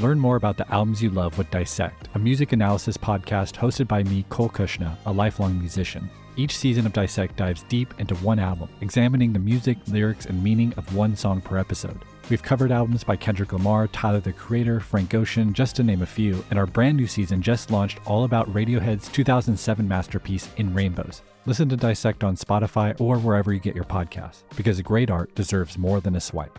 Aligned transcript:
Learn 0.00 0.18
more 0.18 0.36
about 0.36 0.56
the 0.56 0.72
albums 0.72 1.02
you 1.02 1.10
love 1.10 1.36
with 1.36 1.50
Dissect, 1.50 2.08
a 2.14 2.18
music 2.18 2.52
analysis 2.52 2.96
podcast 2.96 3.52
hosted 3.52 3.86
by 3.86 4.02
me, 4.02 4.24
Cole 4.30 4.48
Cuchna, 4.48 4.96
a 5.04 5.12
lifelong 5.12 5.58
musician. 5.58 6.08
Each 6.36 6.56
season 6.56 6.86
of 6.86 6.94
Dissect 6.94 7.36
dives 7.36 7.64
deep 7.64 7.92
into 7.98 8.14
one 8.16 8.38
album, 8.38 8.70
examining 8.80 9.34
the 9.34 9.38
music, 9.38 9.76
lyrics, 9.88 10.24
and 10.24 10.42
meaning 10.42 10.72
of 10.78 10.96
one 10.96 11.14
song 11.14 11.42
per 11.42 11.58
episode. 11.58 12.02
We've 12.30 12.42
covered 12.42 12.72
albums 12.72 13.04
by 13.04 13.16
Kendrick 13.16 13.52
Lamar, 13.52 13.88
Tyler 13.88 14.20
the 14.20 14.32
Creator, 14.32 14.80
Frank 14.80 15.14
Ocean, 15.14 15.52
just 15.52 15.76
to 15.76 15.82
name 15.82 16.00
a 16.00 16.06
few, 16.06 16.42
and 16.48 16.58
our 16.58 16.66
brand 16.66 16.96
new 16.96 17.06
season 17.06 17.42
just 17.42 17.70
launched 17.70 18.00
all 18.06 18.24
about 18.24 18.50
Radiohead's 18.54 19.08
2007 19.08 19.86
masterpiece, 19.86 20.48
In 20.56 20.72
Rainbows. 20.72 21.20
Listen 21.44 21.68
to 21.68 21.76
Dissect 21.76 22.24
on 22.24 22.36
Spotify 22.36 22.98
or 22.98 23.18
wherever 23.18 23.52
you 23.52 23.60
get 23.60 23.74
your 23.74 23.84
podcasts, 23.84 24.44
because 24.56 24.80
great 24.80 25.10
art 25.10 25.34
deserves 25.34 25.76
more 25.76 26.00
than 26.00 26.16
a 26.16 26.20
swipe. 26.20 26.58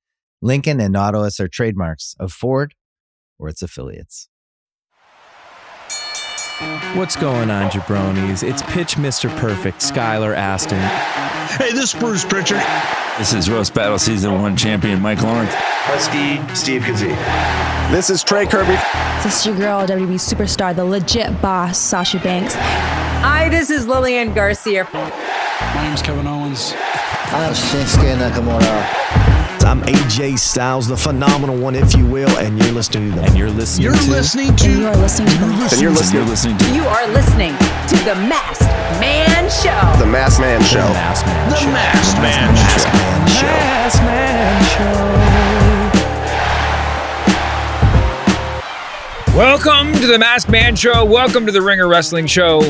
Lincoln 0.43 0.79
and 0.79 0.93
Nautilus 0.93 1.39
are 1.39 1.47
trademarks 1.47 2.15
of 2.19 2.31
Ford 2.33 2.73
or 3.37 3.47
its 3.47 3.61
affiliates. 3.61 4.27
What's 6.95 7.15
going 7.15 7.51
on, 7.51 7.69
jabronis? 7.69 8.47
It's 8.47 8.63
Pitch 8.63 8.95
Mr. 8.95 9.35
Perfect, 9.37 9.81
Skylar 9.81 10.35
Astin. 10.35 10.79
Hey, 11.59 11.71
this 11.73 11.93
is 11.93 11.99
Bruce 11.99 12.25
Pritchard. 12.25 12.61
This 13.19 13.33
is 13.33 13.51
Roast 13.51 13.75
Battle 13.75 13.99
Season 13.99 14.33
1 14.41 14.57
champion 14.57 14.99
Mike 14.99 15.21
Lawrence. 15.21 15.51
Husky 15.53 16.37
Steve 16.55 16.81
Kazee. 16.81 17.15
This 17.91 18.09
is 18.09 18.23
Trey 18.23 18.47
Kirby. 18.47 18.77
This 19.23 19.41
is 19.41 19.45
your 19.45 19.55
girl, 19.57 19.85
WWE 19.85 20.15
superstar, 20.15 20.75
the 20.75 20.83
legit 20.83 21.39
boss, 21.39 21.77
Sasha 21.77 22.19
Banks. 22.19 22.55
Hi, 22.55 23.47
this 23.49 23.69
is 23.69 23.87
Lillian 23.87 24.33
Garcia. 24.33 24.87
My 24.91 25.83
name's 25.83 26.01
Kevin 26.01 26.25
Owens. 26.25 26.73
I'm 26.75 27.53
Shinsuke 27.53 28.15
Nakamura. 28.17 29.30
I'm 29.63 29.81
AJ 29.83 30.37
Styles, 30.39 30.87
the 30.87 30.97
phenomenal 30.97 31.55
one, 31.57 31.75
if 31.75 31.95
you 31.95 32.05
will, 32.05 32.29
and 32.39 32.57
you're 32.61 32.71
listening 32.73 33.11
to 33.11 33.15
the. 33.17 33.23
And 33.25 33.37
you're 33.37 33.49
listening 33.49 33.85
You're 33.85 33.95
to. 33.95 34.09
listening 34.11 34.55
to. 34.55 34.65
And 34.67 34.79
you 34.79 34.87
are 34.87 34.95
listening 34.97 35.27
to 35.29 35.33
And 35.43 35.81
you're 35.81 35.91
listening, 35.91 36.21
You're 36.21 36.29
listening 36.29 36.57
to. 36.57 36.73
You 36.73 36.83
are 36.83 37.07
listening 37.09 37.53
to 37.57 37.95
the 38.03 38.15
Masked 38.27 38.63
Man 38.99 39.49
Show. 39.49 39.99
The 39.99 40.05
Mass 40.05 40.39
Man 40.39 40.61
Show. 40.63 40.79
The 40.79 40.93
Masked 40.93 41.27
Man 41.27 41.49
The 41.49 41.55
Show. 41.55 41.67
Masked 41.71 42.17
Man 42.21 42.53
Masked 42.53 42.87
Show. 42.87 42.97
Man 42.97 43.27
Show. 43.27 43.47
Masked 43.47 44.03
Man 44.03 44.41
Welcome 49.35 49.93
to 49.93 50.07
the 50.07 50.17
Masked 50.19 50.49
Man 50.51 50.75
Show. 50.75 51.05
Welcome 51.05 51.45
to 51.45 51.51
the 51.51 51.61
Ringer 51.61 51.87
Wrestling 51.87 52.25
Show. 52.27 52.61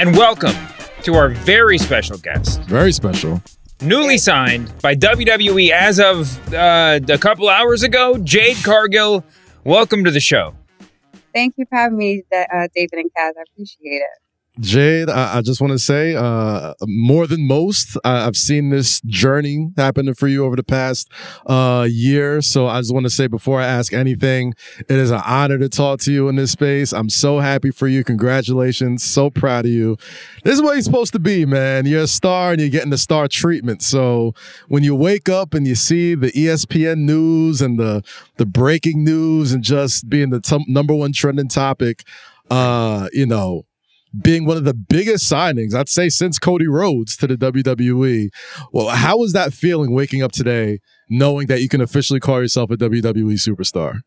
And 0.00 0.16
welcome 0.16 0.54
to 1.02 1.14
our 1.14 1.28
very 1.28 1.76
special 1.78 2.16
guest, 2.18 2.60
Very 2.62 2.92
special. 2.92 3.42
Newly 3.84 4.18
signed 4.18 4.72
by 4.80 4.94
WWE 4.94 5.70
as 5.70 6.00
of 6.00 6.54
uh, 6.54 7.00
a 7.08 7.18
couple 7.18 7.48
hours 7.48 7.82
ago, 7.82 8.18
Jade 8.18 8.56
Cargill. 8.64 9.24
Welcome 9.64 10.04
to 10.04 10.10
the 10.10 10.20
show. 10.20 10.54
Thank 11.34 11.54
you 11.56 11.66
for 11.68 11.76
having 11.76 11.98
me, 11.98 12.22
uh, 12.32 12.68
David 12.74 12.94
and 12.94 13.10
Kaz. 13.16 13.32
I 13.38 13.42
appreciate 13.52 14.02
it. 14.02 14.23
Jade, 14.60 15.10
I, 15.10 15.38
I 15.38 15.42
just 15.42 15.60
want 15.60 15.72
to 15.72 15.80
say, 15.80 16.14
uh, 16.14 16.74
more 16.82 17.26
than 17.26 17.44
most, 17.44 17.96
I, 18.04 18.24
I've 18.24 18.36
seen 18.36 18.70
this 18.70 19.00
journey 19.00 19.70
happening 19.76 20.14
for 20.14 20.28
you 20.28 20.44
over 20.44 20.54
the 20.54 20.62
past 20.62 21.10
uh, 21.46 21.88
year. 21.90 22.40
So 22.40 22.68
I 22.68 22.80
just 22.80 22.94
want 22.94 23.04
to 23.04 23.10
say, 23.10 23.26
before 23.26 23.60
I 23.60 23.66
ask 23.66 23.92
anything, 23.92 24.54
it 24.78 24.96
is 24.96 25.10
an 25.10 25.22
honor 25.26 25.58
to 25.58 25.68
talk 25.68 25.98
to 26.00 26.12
you 26.12 26.28
in 26.28 26.36
this 26.36 26.52
space. 26.52 26.92
I'm 26.92 27.10
so 27.10 27.40
happy 27.40 27.72
for 27.72 27.88
you. 27.88 28.04
Congratulations. 28.04 29.02
So 29.02 29.28
proud 29.28 29.64
of 29.64 29.72
you. 29.72 29.96
This 30.44 30.54
is 30.54 30.62
what 30.62 30.74
you're 30.74 30.82
supposed 30.82 31.12
to 31.14 31.18
be, 31.18 31.44
man. 31.44 31.86
You're 31.86 32.02
a 32.02 32.06
star 32.06 32.52
and 32.52 32.60
you're 32.60 32.70
getting 32.70 32.90
the 32.90 32.98
star 32.98 33.26
treatment. 33.26 33.82
So 33.82 34.34
when 34.68 34.84
you 34.84 34.94
wake 34.94 35.28
up 35.28 35.54
and 35.54 35.66
you 35.66 35.74
see 35.74 36.14
the 36.14 36.30
ESPN 36.30 36.98
news 36.98 37.60
and 37.60 37.78
the 37.78 38.04
the 38.36 38.46
breaking 38.46 39.04
news 39.04 39.52
and 39.52 39.64
just 39.64 40.08
being 40.08 40.30
the 40.30 40.40
t- 40.40 40.64
number 40.68 40.94
one 40.94 41.12
trending 41.12 41.48
topic, 41.48 42.04
uh, 42.50 43.08
you 43.12 43.26
know, 43.26 43.64
being 44.22 44.46
one 44.46 44.56
of 44.56 44.64
the 44.64 44.74
biggest 44.74 45.30
signings, 45.30 45.74
I'd 45.74 45.88
say, 45.88 46.08
since 46.08 46.38
Cody 46.38 46.68
Rhodes 46.68 47.16
to 47.18 47.26
the 47.26 47.36
WWE. 47.36 48.28
Well, 48.72 48.88
how 48.88 49.18
was 49.18 49.32
that 49.32 49.52
feeling 49.52 49.92
waking 49.92 50.22
up 50.22 50.32
today, 50.32 50.80
knowing 51.08 51.46
that 51.48 51.60
you 51.60 51.68
can 51.68 51.80
officially 51.80 52.20
call 52.20 52.40
yourself 52.40 52.70
a 52.70 52.76
WWE 52.76 53.34
superstar? 53.34 54.00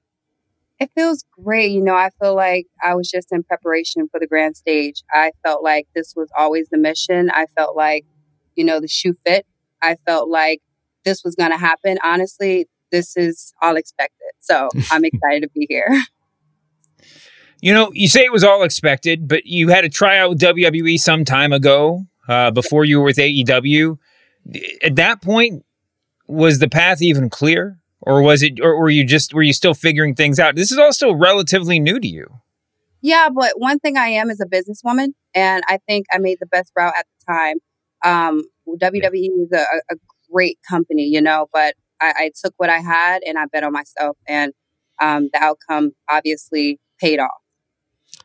It 0.80 0.92
feels 0.94 1.26
great. 1.44 1.72
You 1.72 1.82
know, 1.82 1.96
I 1.96 2.12
feel 2.22 2.36
like 2.36 2.68
I 2.84 2.94
was 2.94 3.10
just 3.10 3.32
in 3.32 3.44
preparation 3.44 4.08
for 4.12 4.20
the 4.20 4.28
grand 4.28 4.56
stage. 4.56 5.04
I 5.12 5.32
felt 5.44 5.64
like 5.64 5.88
this 5.96 6.14
was 6.16 6.30
always 6.38 6.70
the 6.70 6.78
mission. 6.78 7.32
I 7.32 7.48
felt 7.58 7.76
like, 7.76 8.06
you 8.56 8.64
know, 8.64 8.80
the 8.80 8.88
shoe 8.88 9.16
fit. 9.26 9.46
I 9.82 9.96
felt 10.06 10.30
like 10.30 10.62
this 11.04 11.24
was 11.24 11.36
going 11.36 11.52
to 11.52 11.58
happen. 11.58 11.98
Honestly, 12.04 12.68
this 12.92 13.18
is 13.18 13.54
all 13.62 13.76
expected. 13.76 14.30
So 14.40 14.70
I'm 14.92 15.04
excited 15.04 15.42
to 15.42 15.50
be 15.54 15.66
here. 15.68 15.90
You 17.60 17.74
know, 17.74 17.92
you 17.94 18.08
say 18.08 18.22
it 18.22 18.32
was 18.32 18.44
all 18.44 18.64
expected, 18.64 19.28
but 19.28 19.46
you 19.46 19.70
had 19.70 19.84
a 19.84 19.90
tryout 19.90 20.30
with 20.30 20.40
WWE 20.40 21.00
some 21.00 21.26
time 21.26 21.52
ago 21.52 22.06
uh, 22.28 22.52
before 22.52 22.86
you 22.86 23.00
were 23.00 23.06
with 23.06 23.18
AEW. 23.18 23.98
At 24.84 24.96
that 24.96 25.22
point, 25.22 25.66
was 26.28 26.60
the 26.60 26.70
path 26.70 27.02
even 27.02 27.30
clear? 27.30 27.80
Or 28.02 28.22
was 28.22 28.44
it, 28.44 28.60
or 28.62 28.80
were 28.80 28.90
you 28.90 29.04
just, 29.04 29.34
were 29.34 29.42
you 29.42 29.54
still 29.54 29.74
figuring 29.74 30.14
things 30.14 30.40
out? 30.40 30.56
This 30.56 30.72
is 30.72 30.78
all 30.78 30.94
still 30.94 31.16
relatively 31.16 31.80
new 31.80 32.00
to 32.00 32.08
you. 32.08 32.42
Yeah, 33.02 33.30
but 33.30 33.54
one 33.58 33.80
thing 33.80 33.98
I 33.98 34.08
am 34.08 34.30
is 34.30 34.40
a 34.40 34.46
businesswoman, 34.46 35.10
and 35.36 35.64
I 35.68 35.80
think 35.88 36.06
I 36.12 36.18
made 36.18 36.38
the 36.40 36.46
best 36.46 36.72
route 36.76 36.94
at 36.98 37.06
the 37.06 37.34
time. 37.34 37.58
Um, 38.04 38.44
WWE 38.68 39.44
is 39.44 39.52
a, 39.52 39.64
a 39.92 39.96
great 40.32 40.58
company, 40.68 41.04
you 41.04 41.22
know, 41.22 41.48
but 41.54 41.76
I, 42.02 42.14
I 42.18 42.32
took 42.44 42.54
what 42.58 42.70
I 42.70 42.80
had 42.80 43.22
and 43.26 43.38
I 43.38 43.46
bet 43.46 43.64
on 43.64 43.74
myself, 43.74 44.18
and 44.28 44.54
um, 45.02 45.30
the 45.34 45.42
outcome 45.42 45.92
obviously 46.10 46.80
paid 47.00 47.20
off. 47.20 47.42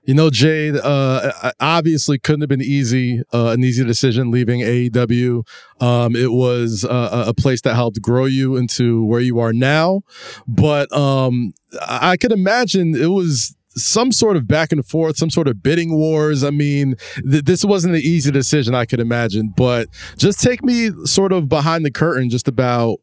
You 0.04 0.14
know, 0.14 0.30
Jade, 0.30 0.74
uh, 0.76 1.52
obviously 1.60 2.18
couldn't 2.18 2.40
have 2.40 2.48
been 2.48 2.60
easy, 2.60 3.22
uh, 3.32 3.48
an 3.48 3.62
easy 3.62 3.84
decision 3.84 4.32
leaving 4.32 4.60
AEW. 4.60 5.46
Um, 5.80 6.16
it 6.16 6.32
was 6.32 6.84
uh, 6.84 7.24
a 7.28 7.32
place 7.34 7.60
that 7.62 7.74
helped 7.74 8.02
grow 8.02 8.24
you 8.24 8.56
into 8.56 9.04
where 9.04 9.20
you 9.20 9.38
are 9.38 9.52
now. 9.52 10.02
But 10.48 10.92
um, 10.92 11.54
I 11.86 12.16
could 12.16 12.32
imagine 12.32 12.96
it 12.96 13.10
was 13.10 13.54
some 13.74 14.12
sort 14.12 14.36
of 14.36 14.48
back 14.48 14.72
and 14.72 14.84
forth, 14.84 15.16
some 15.16 15.30
sort 15.30 15.48
of 15.48 15.62
bidding 15.62 15.94
wars. 15.94 16.42
I 16.42 16.50
mean, 16.50 16.96
th- 17.30 17.44
this 17.44 17.64
wasn't 17.64 17.94
an 17.94 18.02
easy 18.02 18.30
decision, 18.30 18.74
I 18.74 18.86
could 18.86 19.00
imagine. 19.00 19.54
But 19.56 19.88
just 20.16 20.40
take 20.40 20.64
me 20.64 20.90
sort 21.04 21.32
of 21.32 21.48
behind 21.48 21.84
the 21.84 21.90
curtain 21.92 22.28
just 22.28 22.48
about 22.48 22.98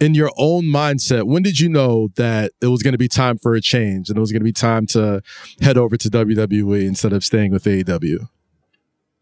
in 0.00 0.14
your 0.14 0.30
own 0.36 0.64
mindset, 0.64 1.24
when 1.24 1.42
did 1.42 1.60
you 1.60 1.68
know 1.68 2.08
that 2.16 2.52
it 2.60 2.66
was 2.66 2.82
going 2.82 2.92
to 2.92 2.98
be 2.98 3.08
time 3.08 3.38
for 3.38 3.54
a 3.54 3.60
change 3.60 4.08
and 4.08 4.16
it 4.18 4.20
was 4.20 4.32
going 4.32 4.40
to 4.40 4.44
be 4.44 4.52
time 4.52 4.86
to 4.86 5.22
head 5.60 5.76
over 5.76 5.96
to 5.96 6.08
WWE 6.10 6.86
instead 6.86 7.12
of 7.12 7.24
staying 7.24 7.52
with 7.52 7.64
AEW? 7.64 8.28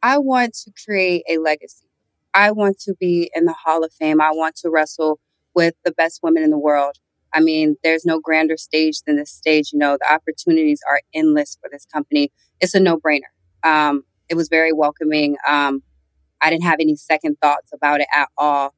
I 0.02 0.18
want 0.18 0.54
to 0.64 0.72
create 0.84 1.24
a 1.28 1.38
legacy. 1.38 1.86
I 2.34 2.50
want 2.50 2.80
to 2.80 2.94
be 2.98 3.30
in 3.34 3.44
the 3.44 3.52
Hall 3.52 3.84
of 3.84 3.92
Fame. 3.92 4.20
I 4.20 4.30
want 4.32 4.56
to 4.56 4.70
wrestle 4.70 5.20
with 5.54 5.74
the 5.84 5.92
best 5.92 6.20
women 6.22 6.42
in 6.42 6.50
the 6.50 6.58
world. 6.58 6.96
I 7.34 7.40
mean, 7.40 7.76
there's 7.82 8.04
no 8.04 8.20
grander 8.20 8.56
stage 8.56 9.02
than 9.06 9.16
this 9.16 9.30
stage. 9.30 9.70
You 9.72 9.78
know, 9.78 9.96
the 9.98 10.12
opportunities 10.12 10.80
are 10.90 11.00
endless 11.14 11.56
for 11.60 11.68
this 11.70 11.86
company. 11.86 12.32
It's 12.60 12.74
a 12.74 12.80
no 12.80 12.98
brainer. 12.98 13.30
Um, 13.62 14.04
it 14.28 14.34
was 14.34 14.48
very 14.48 14.72
welcoming. 14.72 15.36
Um, 15.48 15.82
I 16.40 16.50
didn't 16.50 16.64
have 16.64 16.80
any 16.80 16.96
second 16.96 17.36
thoughts 17.40 17.70
about 17.72 18.00
it 18.00 18.08
at 18.14 18.28
all. 18.36 18.74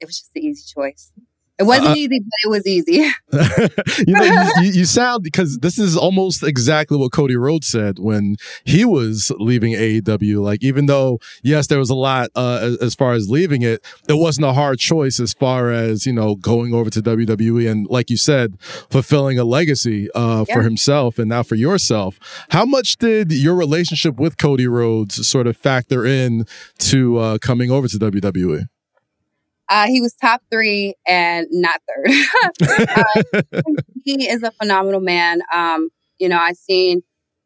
It 0.00 0.06
was 0.06 0.18
just 0.18 0.32
the 0.32 0.40
easy 0.40 0.62
choice. 0.66 1.12
It 1.60 1.66
wasn't 1.66 1.88
uh, 1.88 1.94
easy, 1.94 2.20
but 2.20 2.38
it 2.42 2.48
was 2.48 2.66
easy. 2.66 2.92
you 4.06 4.14
know, 4.14 4.50
you, 4.62 4.70
you, 4.70 4.84
sound 4.86 5.22
because 5.22 5.58
this 5.58 5.78
is 5.78 5.94
almost 5.94 6.42
exactly 6.42 6.96
what 6.96 7.12
Cody 7.12 7.36
Rhodes 7.36 7.66
said 7.68 7.98
when 7.98 8.36
he 8.64 8.86
was 8.86 9.30
leaving 9.38 9.74
AEW. 9.74 10.42
Like, 10.42 10.64
even 10.64 10.86
though 10.86 11.18
yes, 11.42 11.66
there 11.66 11.78
was 11.78 11.90
a 11.90 11.94
lot 11.94 12.30
uh, 12.34 12.60
as, 12.62 12.76
as, 12.78 12.94
far 12.94 13.12
as 13.12 13.28
leaving 13.28 13.60
it, 13.60 13.84
it 14.08 14.14
wasn't 14.14 14.46
a 14.46 14.54
hard 14.54 14.78
choice 14.78 15.20
as 15.20 15.34
far 15.34 15.70
as 15.70 16.06
you 16.06 16.14
know 16.14 16.34
going 16.34 16.72
over 16.72 16.88
to 16.88 17.02
WWE 17.02 17.70
and, 17.70 17.86
like 17.88 18.08
you 18.08 18.16
said, 18.16 18.58
fulfilling 18.62 19.38
a 19.38 19.44
legacy 19.44 20.10
uh, 20.12 20.46
yeah. 20.48 20.54
for 20.54 20.62
himself 20.62 21.18
and 21.18 21.28
now 21.28 21.42
for 21.42 21.56
yourself. 21.56 22.18
How 22.52 22.64
much 22.64 22.96
did 22.96 23.32
your 23.32 23.54
relationship 23.54 24.18
with 24.18 24.38
Cody 24.38 24.66
Rhodes 24.66 25.28
sort 25.28 25.46
of 25.46 25.58
factor 25.58 26.06
in 26.06 26.46
to 26.78 27.18
uh, 27.18 27.38
coming 27.38 27.70
over 27.70 27.86
to 27.86 27.98
WWE? 27.98 28.66
Uh, 29.70 29.86
he 29.86 30.00
was 30.00 30.14
top 30.14 30.42
three 30.50 30.94
and 31.06 31.46
not 31.52 31.80
third. 31.88 32.12
uh, 32.88 33.62
he 34.04 34.28
is 34.28 34.42
a 34.42 34.50
phenomenal 34.50 35.00
man. 35.00 35.42
Um, 35.54 35.90
you 36.18 36.28
know, 36.28 36.38
I 36.38 36.52
seen 36.52 37.02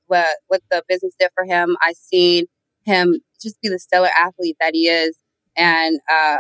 what 0.06 0.26
what 0.46 0.62
the 0.70 0.82
business 0.88 1.12
did 1.20 1.30
for 1.34 1.44
him. 1.44 1.76
I 1.82 1.92
seen 1.92 2.46
him 2.86 3.20
just 3.42 3.60
be 3.60 3.68
the 3.68 3.78
stellar 3.78 4.08
athlete 4.18 4.56
that 4.58 4.70
he 4.72 4.88
is, 4.88 5.18
and 5.54 6.00
uh, 6.10 6.38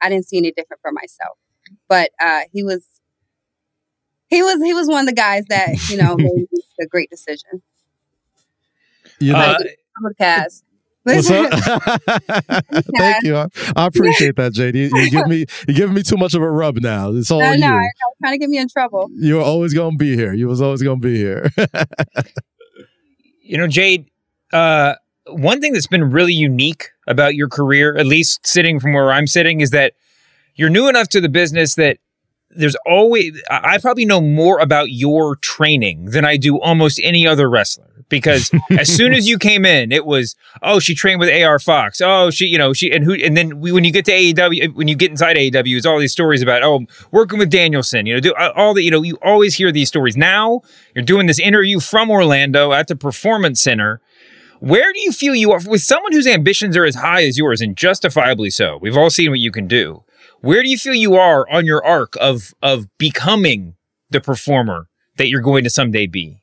I 0.00 0.08
didn't 0.08 0.28
see 0.28 0.38
any 0.38 0.52
different 0.52 0.80
for 0.80 0.92
myself. 0.92 1.36
But 1.88 2.10
uh, 2.24 2.42
he 2.52 2.62
was 2.62 2.86
he 4.28 4.42
was 4.42 4.62
he 4.62 4.74
was 4.74 4.86
one 4.86 5.00
of 5.00 5.06
the 5.06 5.12
guys 5.12 5.44
that 5.48 5.88
you 5.90 5.96
know 5.96 6.14
made 6.18 6.46
a 6.80 6.86
great 6.86 7.10
decision. 7.10 7.62
You 9.18 9.32
know, 9.32 9.38
uh, 9.38 9.58
I'm 9.98 10.06
a 10.06 10.14
cast. 10.14 10.64
What's 11.04 11.30
up? 11.30 11.50
Thank 12.96 13.24
you. 13.24 13.36
I, 13.36 13.46
I 13.76 13.86
appreciate 13.86 14.36
that, 14.36 14.52
JD. 14.54 14.74
You, 14.74 14.98
you 14.98 15.10
give 15.10 15.26
me 15.26 15.44
you 15.68 15.74
giving 15.74 15.94
me 15.94 16.02
too 16.02 16.16
much 16.16 16.34
of 16.34 16.42
a 16.42 16.50
rub 16.50 16.78
now. 16.78 17.12
It's 17.12 17.30
all 17.30 17.40
no, 17.40 17.52
you. 17.52 17.60
No, 17.60 17.80
trying 18.22 18.34
to 18.34 18.38
get 18.38 18.48
me 18.48 18.58
in 18.58 18.68
trouble. 18.68 19.10
You 19.12 19.36
were 19.36 19.42
always 19.42 19.74
gonna 19.74 19.96
be 19.96 20.16
here. 20.16 20.32
You 20.32 20.48
was 20.48 20.62
always 20.62 20.82
gonna 20.82 21.00
be 21.00 21.16
here. 21.16 21.50
you 23.42 23.58
know, 23.58 23.66
Jade. 23.66 24.10
Uh, 24.52 24.94
one 25.28 25.60
thing 25.60 25.72
that's 25.72 25.86
been 25.86 26.10
really 26.10 26.34
unique 26.34 26.90
about 27.06 27.34
your 27.34 27.48
career, 27.48 27.96
at 27.96 28.06
least 28.06 28.46
sitting 28.46 28.78
from 28.78 28.92
where 28.92 29.12
I'm 29.12 29.26
sitting, 29.26 29.60
is 29.60 29.70
that 29.70 29.94
you're 30.54 30.70
new 30.70 30.88
enough 30.88 31.08
to 31.08 31.20
the 31.20 31.28
business 31.28 31.74
that 31.74 31.98
there's 32.54 32.76
always 32.86 33.40
I 33.50 33.78
probably 33.78 34.04
know 34.04 34.20
more 34.20 34.58
about 34.58 34.90
your 34.90 35.36
training 35.36 36.06
than 36.06 36.24
I 36.24 36.36
do 36.36 36.60
almost 36.60 37.00
any 37.02 37.26
other 37.26 37.48
wrestler 37.48 38.04
because 38.08 38.50
as 38.78 38.88
soon 38.88 39.12
as 39.12 39.28
you 39.28 39.38
came 39.38 39.64
in, 39.64 39.92
it 39.92 40.06
was 40.06 40.36
oh 40.62 40.78
she 40.78 40.94
trained 40.94 41.20
with 41.20 41.30
AR 41.30 41.58
Fox. 41.58 42.00
Oh 42.00 42.30
she 42.30 42.46
you 42.46 42.58
know 42.58 42.72
she 42.72 42.90
and 42.92 43.04
who 43.04 43.14
and 43.14 43.36
then 43.36 43.60
we, 43.60 43.72
when 43.72 43.84
you 43.84 43.90
get 43.90 44.04
to 44.06 44.12
AEW 44.12 44.74
when 44.74 44.88
you 44.88 44.96
get 44.96 45.10
inside 45.10 45.36
AEW, 45.36 45.76
it's 45.76 45.86
all 45.86 45.98
these 45.98 46.12
stories 46.12 46.42
about 46.42 46.62
oh 46.62 46.86
working 47.10 47.38
with 47.38 47.50
Danielson. 47.50 48.06
You 48.06 48.14
know 48.14 48.20
do 48.20 48.32
uh, 48.34 48.52
all 48.54 48.74
the 48.74 48.82
you 48.82 48.90
know 48.90 49.02
you 49.02 49.18
always 49.22 49.56
hear 49.56 49.72
these 49.72 49.88
stories. 49.88 50.16
Now 50.16 50.62
you're 50.94 51.04
doing 51.04 51.26
this 51.26 51.38
interview 51.38 51.80
from 51.80 52.10
Orlando 52.10 52.72
at 52.72 52.88
the 52.88 52.96
Performance 52.96 53.60
Center. 53.60 54.00
Where 54.60 54.92
do 54.94 55.00
you 55.00 55.12
feel 55.12 55.34
you 55.34 55.52
are 55.52 55.60
with 55.66 55.82
someone 55.82 56.12
whose 56.12 56.26
ambitions 56.26 56.76
are 56.76 56.86
as 56.86 56.94
high 56.94 57.24
as 57.24 57.36
yours 57.36 57.60
and 57.60 57.76
justifiably 57.76 58.48
so? 58.48 58.78
We've 58.80 58.96
all 58.96 59.10
seen 59.10 59.30
what 59.30 59.40
you 59.40 59.50
can 59.50 59.66
do. 59.66 60.04
Where 60.44 60.62
do 60.62 60.68
you 60.68 60.76
feel 60.76 60.92
you 60.92 61.14
are 61.14 61.48
on 61.50 61.64
your 61.64 61.82
arc 61.82 62.16
of 62.20 62.54
of 62.60 62.86
becoming 62.98 63.76
the 64.10 64.20
performer 64.20 64.88
that 65.16 65.28
you're 65.28 65.40
going 65.40 65.64
to 65.64 65.70
someday 65.70 66.06
be? 66.06 66.42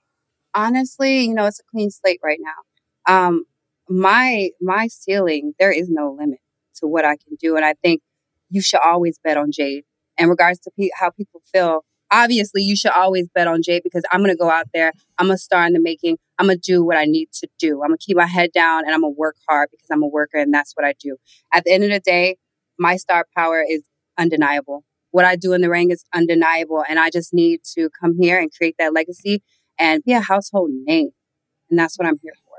honestly, 0.53 1.25
you 1.25 1.33
know, 1.33 1.45
it's 1.45 1.59
a 1.59 1.63
clean 1.71 1.92
slate 1.92 2.19
right 2.24 2.39
now. 2.42 3.27
Um, 3.27 3.45
my 3.88 4.50
my 4.59 4.88
ceiling, 4.88 5.53
there 5.59 5.71
is 5.71 5.88
no 5.88 6.15
limit 6.18 6.39
to 6.77 6.88
what 6.88 7.06
I 7.06 7.15
can 7.18 7.36
do, 7.39 7.56
and 7.56 7.63
I 7.63 7.75
think 7.83 8.01
you 8.50 8.62
should 8.62 8.80
always 8.83 9.19
bet 9.24 9.38
on 9.38 9.51
Jade. 9.51 9.83
In 10.18 10.30
regards 10.30 10.59
to 10.62 10.71
pe- 10.77 10.89
how 10.95 11.12
people 11.12 11.42
feel, 11.53 11.86
obviously 12.12 12.63
you 12.63 12.75
should 12.75 12.92
always 12.92 13.27
bet 13.33 13.48
on 13.48 13.62
Jade 13.62 13.83
because 13.83 14.03
I'm 14.12 14.21
gonna 14.21 14.36
go 14.36 14.50
out 14.50 14.68
there, 14.74 14.94
I'm 15.19 15.31
a 15.31 15.38
star 15.38 15.65
in 15.65 15.74
the 15.74 15.80
making, 15.80 16.18
I'm 16.39 16.48
gonna 16.48 16.57
do 16.57 16.83
what 16.83 16.98
I 16.98 17.06
need 17.06 17.30
to 17.33 17.48
do. 17.59 17.81
I'm 17.83 17.89
gonna 17.89 17.98
keep 18.00 18.18
my 18.18 18.25
head 18.25 18.51
down 18.51 18.83
and 18.86 18.95
I'm 18.95 19.01
gonna 19.01 19.13
work 19.15 19.36
hard 19.48 19.69
because 19.71 19.89
I'm 19.92 20.03
a 20.03 20.07
worker 20.07 20.38
and 20.38 20.53
that's 20.53 20.74
what 20.75 20.86
I 20.86 20.94
do. 21.00 21.18
At 21.53 21.63
the 21.65 21.71
end 21.71 21.83
of 21.83 21.92
the 21.92 22.00
day, 22.00 22.38
my 22.77 22.98
star 22.98 23.25
power 23.38 23.63
is 23.68 23.83
undeniable. 24.21 24.83
What 25.12 25.25
I 25.25 25.35
do 25.35 25.53
in 25.53 25.62
the 25.62 25.69
ring 25.69 25.91
is 25.91 26.06
undeniable, 26.13 26.83
and 26.88 27.00
I 27.00 27.09
just 27.09 27.33
need 27.33 27.62
to 27.75 27.89
come 28.00 28.15
here 28.18 28.39
and 28.39 28.51
create 28.51 28.75
that 28.79 28.94
legacy 28.94 29.44
and 29.77 30.03
be 30.03 30.13
a 30.13 30.21
household 30.21 30.69
name. 30.85 31.09
And 31.69 31.77
that's 31.77 31.97
what 31.97 32.07
I'm 32.07 32.19
here 32.21 32.33
for. 32.45 32.51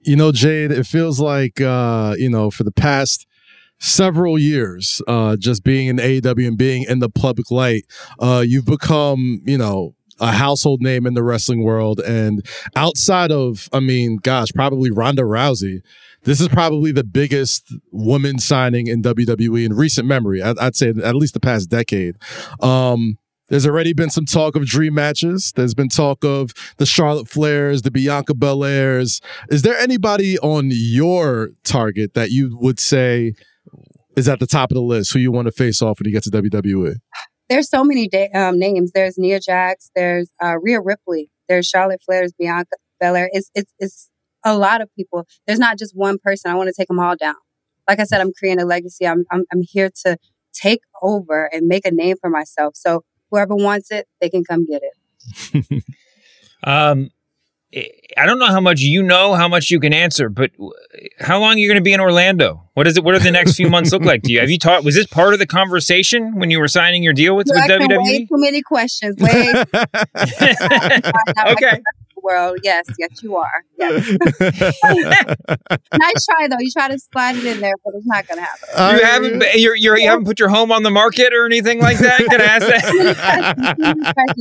You 0.00 0.16
know, 0.16 0.30
Jade, 0.30 0.70
it 0.70 0.86
feels 0.86 1.18
like, 1.18 1.60
uh, 1.60 2.14
you 2.16 2.30
know, 2.30 2.50
for 2.50 2.62
the 2.62 2.70
past 2.70 3.26
several 3.80 4.38
years, 4.38 5.02
uh, 5.08 5.36
just 5.36 5.64
being 5.64 5.88
in 5.88 5.96
AEW 5.96 6.46
and 6.46 6.58
being 6.58 6.84
in 6.84 7.00
the 7.00 7.08
public 7.08 7.50
light, 7.50 7.84
uh, 8.20 8.44
you've 8.46 8.64
become, 8.64 9.40
you 9.44 9.58
know, 9.58 9.94
a 10.20 10.32
household 10.32 10.80
name 10.80 11.06
in 11.06 11.14
the 11.14 11.22
wrestling 11.22 11.62
world. 11.62 12.00
And 12.00 12.44
outside 12.76 13.30
of, 13.30 13.68
I 13.72 13.80
mean, 13.80 14.16
gosh, 14.16 14.48
probably 14.54 14.90
Ronda 14.90 15.22
Rousey, 15.22 15.82
this 16.24 16.40
is 16.40 16.48
probably 16.48 16.92
the 16.92 17.04
biggest 17.04 17.72
woman 17.92 18.38
signing 18.38 18.86
in 18.86 19.02
WWE 19.02 19.64
in 19.64 19.74
recent 19.74 20.06
memory. 20.06 20.42
I'd, 20.42 20.58
I'd 20.58 20.76
say 20.76 20.88
at 20.88 21.14
least 21.14 21.34
the 21.34 21.40
past 21.40 21.70
decade. 21.70 22.16
Um, 22.60 23.18
there's 23.48 23.66
already 23.66 23.94
been 23.94 24.10
some 24.10 24.26
talk 24.26 24.56
of 24.56 24.66
dream 24.66 24.94
matches. 24.94 25.52
There's 25.56 25.74
been 25.74 25.88
talk 25.88 26.22
of 26.24 26.52
the 26.76 26.84
Charlotte 26.84 27.28
Flairs, 27.28 27.82
the 27.82 27.90
Bianca 27.90 28.34
Belairs. 28.34 29.22
Is 29.50 29.62
there 29.62 29.76
anybody 29.78 30.38
on 30.40 30.68
your 30.70 31.50
target 31.64 32.14
that 32.14 32.30
you 32.30 32.58
would 32.60 32.78
say 32.78 33.32
is 34.16 34.28
at 34.28 34.40
the 34.40 34.46
top 34.46 34.70
of 34.70 34.74
the 34.74 34.82
list 34.82 35.12
who 35.12 35.18
you 35.18 35.32
want 35.32 35.46
to 35.46 35.52
face 35.52 35.80
off 35.80 35.98
when 35.98 36.06
you 36.06 36.12
get 36.12 36.24
to 36.24 36.30
WWE? 36.30 36.96
There's 37.48 37.68
so 37.68 37.82
many 37.84 38.08
da- 38.08 38.30
um, 38.34 38.58
names. 38.58 38.92
There's 38.92 39.16
Nia 39.18 39.40
Jax. 39.40 39.90
There's 39.94 40.30
uh, 40.42 40.58
Rhea 40.60 40.80
Ripley. 40.80 41.30
There's 41.48 41.66
Charlotte 41.66 42.02
Flairs, 42.08 42.30
Bianca 42.38 42.76
Belair. 43.00 43.30
It's, 43.32 43.50
it's, 43.54 43.72
it's 43.78 44.10
a 44.44 44.56
lot 44.56 44.80
of 44.80 44.88
people. 44.94 45.26
There's 45.46 45.58
not 45.58 45.78
just 45.78 45.96
one 45.96 46.18
person. 46.22 46.50
I 46.50 46.54
want 46.54 46.68
to 46.68 46.74
take 46.76 46.88
them 46.88 47.00
all 47.00 47.16
down. 47.16 47.36
Like 47.88 48.00
I 48.00 48.04
said, 48.04 48.20
I'm 48.20 48.32
creating 48.38 48.60
a 48.62 48.66
legacy. 48.66 49.06
I'm, 49.06 49.24
I'm, 49.30 49.44
I'm 49.52 49.62
here 49.62 49.90
to 50.04 50.18
take 50.52 50.80
over 51.02 51.46
and 51.52 51.66
make 51.66 51.86
a 51.86 51.90
name 51.90 52.16
for 52.20 52.28
myself. 52.28 52.76
So 52.76 53.02
whoever 53.30 53.54
wants 53.54 53.90
it, 53.90 54.06
they 54.20 54.28
can 54.28 54.44
come 54.44 54.66
get 54.66 54.82
it. 54.82 55.84
um, 56.64 57.10
I 57.74 58.24
don't 58.24 58.38
know 58.38 58.46
how 58.46 58.60
much 58.60 58.80
you 58.80 59.02
know, 59.02 59.34
how 59.34 59.46
much 59.46 59.70
you 59.70 59.78
can 59.78 59.92
answer, 59.92 60.30
but 60.30 60.50
how 61.20 61.38
long 61.38 61.56
are 61.56 61.58
you 61.58 61.68
going 61.68 61.76
to 61.76 61.82
be 61.82 61.92
in 61.92 62.00
Orlando? 62.00 62.62
What 62.72 62.86
is 62.86 62.96
it? 62.96 63.04
What 63.04 63.12
do 63.12 63.18
the 63.18 63.30
next 63.30 63.56
few 63.56 63.68
months 63.68 63.92
look 63.92 64.02
like 64.02 64.22
to 64.22 64.32
you? 64.32 64.40
Have 64.40 64.48
you 64.48 64.58
taught? 64.58 64.84
Was 64.84 64.94
this 64.94 65.06
part 65.06 65.34
of 65.34 65.38
the 65.38 65.46
conversation 65.46 66.36
when 66.36 66.50
you 66.50 66.60
were 66.60 66.68
signing 66.68 67.02
your 67.02 67.12
deal 67.12 67.36
with, 67.36 67.48
with 67.48 67.58
WWE? 67.58 67.98
Way 67.98 68.24
too 68.24 68.28
many 68.36 68.62
questions. 68.62 69.16
Way. 69.18 69.64
okay 71.52 71.82
world. 72.22 72.58
Yes, 72.62 72.86
yes, 72.98 73.22
you 73.22 73.36
are. 73.36 73.64
Yes. 73.78 74.06
nice 74.40 76.26
try 76.26 76.48
though. 76.48 76.58
You 76.58 76.70
try 76.70 76.88
to 76.88 76.98
slide 76.98 77.36
it 77.36 77.44
in 77.44 77.60
there, 77.60 77.74
but 77.84 77.94
it's 77.96 78.06
not 78.06 78.26
going 78.26 78.38
to 78.38 78.44
happen. 78.44 78.68
Uh, 78.74 78.96
you 78.98 79.04
haven't. 79.04 79.44
You're, 79.54 79.76
you're, 79.76 79.98
you 79.98 80.08
haven't 80.08 80.24
put 80.24 80.38
your 80.38 80.48
home 80.48 80.72
on 80.72 80.82
the 80.82 80.90
market 80.90 81.32
or 81.32 81.46
anything 81.46 81.80
like 81.80 81.98
that. 81.98 82.18
Can 82.18 82.40
I 82.40 82.44
ask 82.44 82.66
that? 82.66 82.82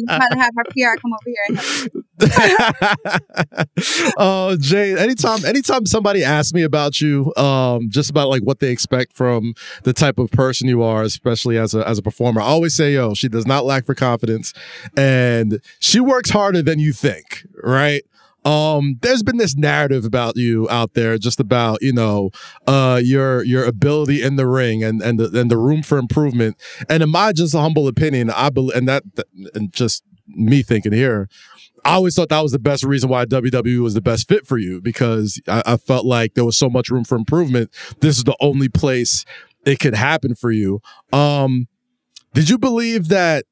Try 0.08 0.30
to 0.30 0.38
have 0.38 0.52
our 0.58 0.64
PR 0.66 1.00
come 1.02 1.14
over 1.14 1.26
here. 1.26 2.04
oh, 4.18 4.58
Jay. 4.60 4.98
Anytime, 4.98 5.46
anytime 5.46 5.86
somebody 5.86 6.24
asks 6.24 6.54
me 6.54 6.64
about 6.64 7.00
you, 7.00 7.34
um, 7.36 7.90
just 7.90 8.10
about 8.10 8.30
like 8.30 8.42
what 8.42 8.60
they 8.60 8.72
expect 8.72 9.14
from 9.14 9.54
the 9.84 9.94
type 9.94 10.18
of 10.18 10.32
person 10.32 10.68
you 10.68 10.82
are, 10.84 11.04
especially 11.04 11.58
as 11.58 11.76
a 11.76 11.88
as 11.88 11.98
a 11.98 12.02
performer, 12.02 12.42
I 12.42 12.46
always 12.46 12.76
say, 12.76 12.94
"Yo, 12.94 13.14
she 13.14 13.28
does 13.30 13.46
not 13.46 13.66
lack 13.66 13.86
for 13.86 13.94
confidence, 13.96 14.54
and 14.96 15.62
she 15.80 16.00
works 16.00 16.30
harder 16.30 16.62
than 16.62 16.80
you 16.80 16.94
think." 16.94 17.46
right? 17.64 18.04
Um, 18.46 18.98
there's 19.02 19.24
been 19.24 19.38
this 19.38 19.58
narrative 19.58 20.06
about 20.06 20.38
you 20.38 20.70
out 20.70 20.94
there, 20.94 21.18
just 21.18 21.40
about 21.40 21.82
you 21.82 21.92
know, 21.92 22.30
uh, 22.66 23.02
your 23.04 23.44
your 23.44 23.66
ability 23.66 24.24
in 24.24 24.38
the 24.38 24.48
ring 24.48 24.84
and 24.84 25.02
and 25.02 25.20
the, 25.20 25.40
and 25.40 25.52
the 25.52 25.58
room 25.58 25.84
for 25.84 25.98
improvement. 25.98 26.56
And 26.90 27.04
in 27.04 27.10
my 27.10 27.34
just 27.34 27.54
humble 27.54 27.88
opinion, 27.88 28.30
I 28.30 28.50
believe, 28.50 28.76
and 28.76 28.88
that 28.88 29.04
and 29.54 29.74
just 29.74 30.04
me 30.28 30.64
thinking 30.64 30.94
here, 30.94 31.28
I 31.88 31.94
always 31.94 32.16
thought 32.16 32.28
that 32.30 32.42
was 32.42 32.52
the 32.52 32.60
best 32.60 32.84
reason 32.84 33.10
why 33.10 33.24
WWE 33.24 33.80
was 33.80 33.94
the 33.94 34.02
best 34.02 34.28
fit 34.28 34.46
for 34.46 34.58
you 34.58 34.82
because 34.82 35.40
I, 35.48 35.64
I, 35.66 35.78
felt 35.78 36.06
like 36.06 36.34
there 36.34 36.44
was 36.44 36.58
so 36.58 36.70
much 36.70 36.90
room 36.90 37.06
for 37.06 37.16
improvement. 37.16 37.72
This 38.02 38.18
is 38.18 38.26
the 38.26 38.36
only 38.42 38.68
place 38.68 39.24
it 39.66 39.80
could 39.80 39.96
happen 39.96 40.36
for 40.36 40.52
you. 40.52 40.82
Um, 41.14 41.70
did 42.34 42.50
you 42.50 42.58
believe 42.58 43.08
that 43.08 43.46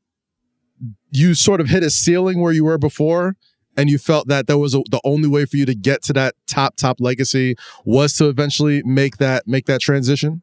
you 1.12 1.34
sort 1.34 1.62
of 1.62 1.70
hit 1.70 1.82
a 1.82 1.90
ceiling 1.90 2.42
where 2.42 2.52
you 2.52 2.66
were 2.66 2.78
before? 2.78 3.38
and 3.78 3.90
you 3.90 3.98
felt 3.98 4.30
that 4.30 4.48
that 4.48 4.58
was 4.58 4.74
a, 4.74 4.82
the 4.90 5.02
only 5.04 5.28
way 5.28 5.44
for 5.44 5.58
you 5.58 5.66
to 5.66 5.76
get 5.76 6.02
to 6.02 6.14
that 6.14 6.34
top 6.48 6.78
top 6.78 7.02
legacy 7.02 7.58
was 7.84 8.14
to 8.14 8.30
eventually 8.30 8.82
make 8.86 9.18
that 9.18 9.46
make 9.46 9.66
that 9.66 9.82
transition 9.82 10.42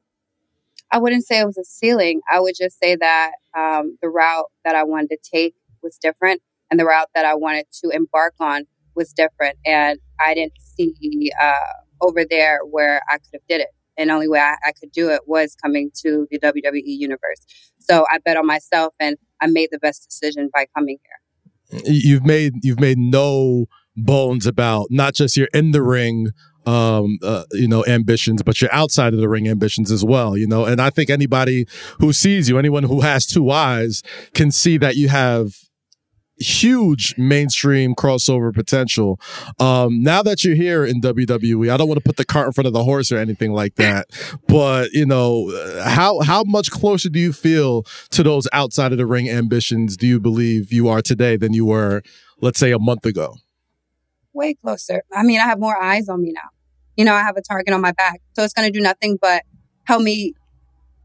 i 0.90 0.99
wouldn't 0.99 1.25
say 1.25 1.40
it 1.40 1.46
was 1.46 1.56
a 1.56 1.64
ceiling 1.64 2.20
i 2.30 2.38
would 2.38 2.54
just 2.54 2.78
say 2.78 2.94
that 2.94 3.30
um, 3.56 3.96
the 4.02 4.08
route 4.11 4.50
that 4.66 4.75
i 4.75 4.84
wanted 4.84 5.08
to 5.08 5.16
take 5.32 5.54
was 5.82 5.96
different 5.96 6.42
and 6.73 6.81
the 6.81 6.85
route 6.85 7.09
that 7.14 7.25
i 7.25 7.35
wanted 7.35 7.67
to 7.73 7.91
embark 7.91 8.35
on 8.41 8.64
was 8.97 9.12
different 9.12 9.57
and 9.64 10.00
i 10.21 10.35
didn't 10.35 10.55
see 10.59 11.31
uh, 11.41 11.55
over 12.00 12.25
there 12.29 12.61
where 12.69 13.02
i 13.09 13.19
could 13.19 13.31
have 13.35 13.47
did 13.49 13.61
it 13.61 13.69
and 13.97 14.11
only 14.11 14.29
way 14.29 14.41
I, 14.41 14.57
I, 14.67 14.73
could 14.73 14.93
do 14.93 15.11
it 15.11 15.23
was 15.26 15.55
coming 15.62 15.91
to 16.02 16.26
the 16.31 16.38
WWE 16.38 16.83
universe. 16.85 17.45
So 17.79 18.07
I 18.11 18.19
bet 18.25 18.37
on 18.37 18.47
myself, 18.47 18.95
and 19.00 19.17
I 19.41 19.47
made 19.47 19.69
the 19.71 19.79
best 19.79 20.05
decision 20.09 20.50
by 20.52 20.67
coming 20.76 20.99
here. 21.02 21.83
You've 21.85 22.25
made 22.25 22.64
you've 22.64 22.81
made 22.81 22.99
no 22.99 23.67
bones 23.97 24.47
about 24.47 24.88
not 24.91 25.14
just 25.14 25.37
your 25.37 25.49
in 25.55 25.73
the 25.73 25.83
ring 25.83 26.29
um 26.64 27.19
uh, 27.23 27.45
you 27.52 27.67
know 27.67 27.85
ambitions 27.87 28.43
but 28.43 28.61
your 28.61 28.73
outside 28.73 29.12
of 29.12 29.21
the 29.21 29.29
ring 29.29 29.49
ambitions 29.49 29.91
as 29.91 30.05
well 30.05 30.37
you 30.37 30.47
know 30.47 30.64
and 30.64 30.81
i 30.81 30.91
think 30.91 31.11
anybody 31.11 31.67
who 31.99 32.12
sees 32.12 32.49
you 32.49 32.57
anyone 32.57 32.85
who 32.85 33.00
has 33.00 33.26
two 33.26 33.50
eyes 33.50 34.02
can 34.33 34.52
see 34.52 34.79
that 34.79 34.95
you 34.95 35.09
have 35.09 35.57
huge 36.42 37.14
mainstream 37.16 37.94
crossover 37.94 38.52
potential. 38.52 39.20
Um, 39.58 40.02
now 40.02 40.22
that 40.22 40.44
you're 40.44 40.56
here 40.56 40.84
in 40.84 41.00
WWE, 41.00 41.72
I 41.72 41.76
don't 41.76 41.88
want 41.88 41.99
to 41.99 42.04
put 42.04 42.16
the 42.16 42.25
cart 42.25 42.46
in 42.46 42.52
front 42.52 42.66
of 42.66 42.72
the 42.72 42.84
horse 42.84 43.11
or 43.11 43.18
anything 43.18 43.52
like 43.52 43.76
that, 43.76 44.08
but 44.49 44.90
you 44.92 45.06
know, 45.06 45.50
how 45.84 46.20
how 46.20 46.44
much 46.44 46.70
closer 46.70 47.08
do 47.08 47.18
you 47.18 47.32
feel 47.32 47.84
to 48.11 48.22
those 48.22 48.49
outside 48.52 48.92
of 48.92 48.99
the 48.99 49.06
ring 49.06 49.28
ambitions? 49.28 49.96
Do 49.96 50.06
you 50.06 50.20
believe 50.20 50.72
you 50.72 50.88
are 50.88 51.02
today 51.02 51.37
than 51.37 51.52
you 51.52 51.64
were, 51.64 52.02
let's 52.40 52.58
say, 52.58 52.72
a 52.72 52.78
month 52.78 53.06
ago? 53.06 53.37
Way 54.32 54.54
closer. 54.54 55.02
I 55.12 55.22
mean, 55.22 55.40
I 55.40 55.44
have 55.44 55.58
more 55.61 55.80
eyes 55.80 56.08
on 56.08 56.22
me 56.22 56.32
now. 56.32 56.49
You 56.96 57.04
know, 57.04 57.14
I 57.14 57.20
have 57.22 57.37
a 57.37 57.42
target 57.42 57.72
on 57.72 57.80
my 57.80 57.92
back, 57.92 58.20
so 58.34 58.42
it's 58.44 58.52
going 58.52 58.70
to 58.70 58.78
do 58.78 58.82
nothing 58.82 59.18
but 59.20 59.42
help 59.84 60.02
me 60.02 60.34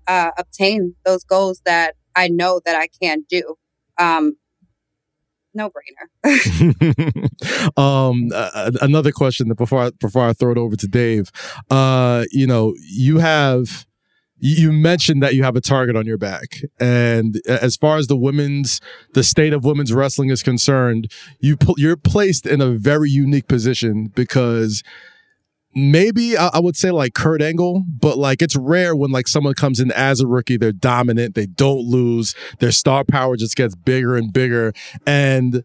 uh, 0.07 0.31
obtain 0.37 0.95
those 1.05 1.23
goals 1.23 1.61
that 1.65 1.95
I 2.15 2.27
know 2.27 2.61
that 2.65 2.75
I 2.75 2.87
can 3.01 3.25
do. 3.29 3.55
Um, 3.97 4.37
no 5.57 5.69
brainer. 5.69 6.07
um, 7.77 8.29
uh, 8.33 8.71
another 8.81 9.11
question 9.11 9.49
that 9.49 9.55
before 9.55 9.85
I, 9.85 9.91
before 9.99 10.23
I 10.23 10.33
throw 10.33 10.51
it 10.51 10.57
over 10.57 10.75
to 10.77 10.87
Dave, 10.87 11.31
uh, 11.69 12.23
you 12.31 12.47
know, 12.47 12.73
you 12.79 13.17
have 13.17 13.85
you 14.39 14.71
mentioned 14.71 15.23
that 15.23 15.33
you 15.33 15.43
have 15.43 15.55
a 15.55 15.61
target 15.61 15.95
on 15.95 16.05
your 16.05 16.17
back 16.17 16.61
and 16.79 17.41
as 17.47 17.75
far 17.75 17.97
as 17.97 18.05
the 18.05 18.15
women's 18.15 18.79
the 19.15 19.23
state 19.23 19.51
of 19.51 19.65
women's 19.65 19.91
wrestling 19.91 20.29
is 20.29 20.43
concerned 20.43 21.11
you 21.39 21.57
you're 21.75 21.97
placed 21.97 22.45
in 22.45 22.61
a 22.61 22.69
very 22.69 23.09
unique 23.09 23.47
position 23.47 24.11
because 24.13 24.83
maybe 25.77 26.35
I, 26.35 26.57
would 26.57 26.75
say 26.75 26.89
like 26.89 27.13
Kurt 27.13 27.41
Angle, 27.41 27.85
but 27.87 28.17
like 28.17 28.41
it's 28.41 28.55
rare 28.55 28.95
when 28.95 29.11
like 29.11 29.27
someone 29.27 29.53
comes 29.53 29.79
in 29.79 29.91
as 29.91 30.19
a 30.19 30.27
rookie, 30.27 30.57
they're 30.57 30.71
dominant, 30.71 31.35
they 31.35 31.45
don't 31.45 31.85
lose, 31.85 32.33
their 32.59 32.71
star 32.71 33.03
power 33.03 33.37
just 33.37 33.55
gets 33.55 33.75
bigger 33.75 34.15
and 34.15 34.33
bigger. 34.33 34.73
And 35.05 35.63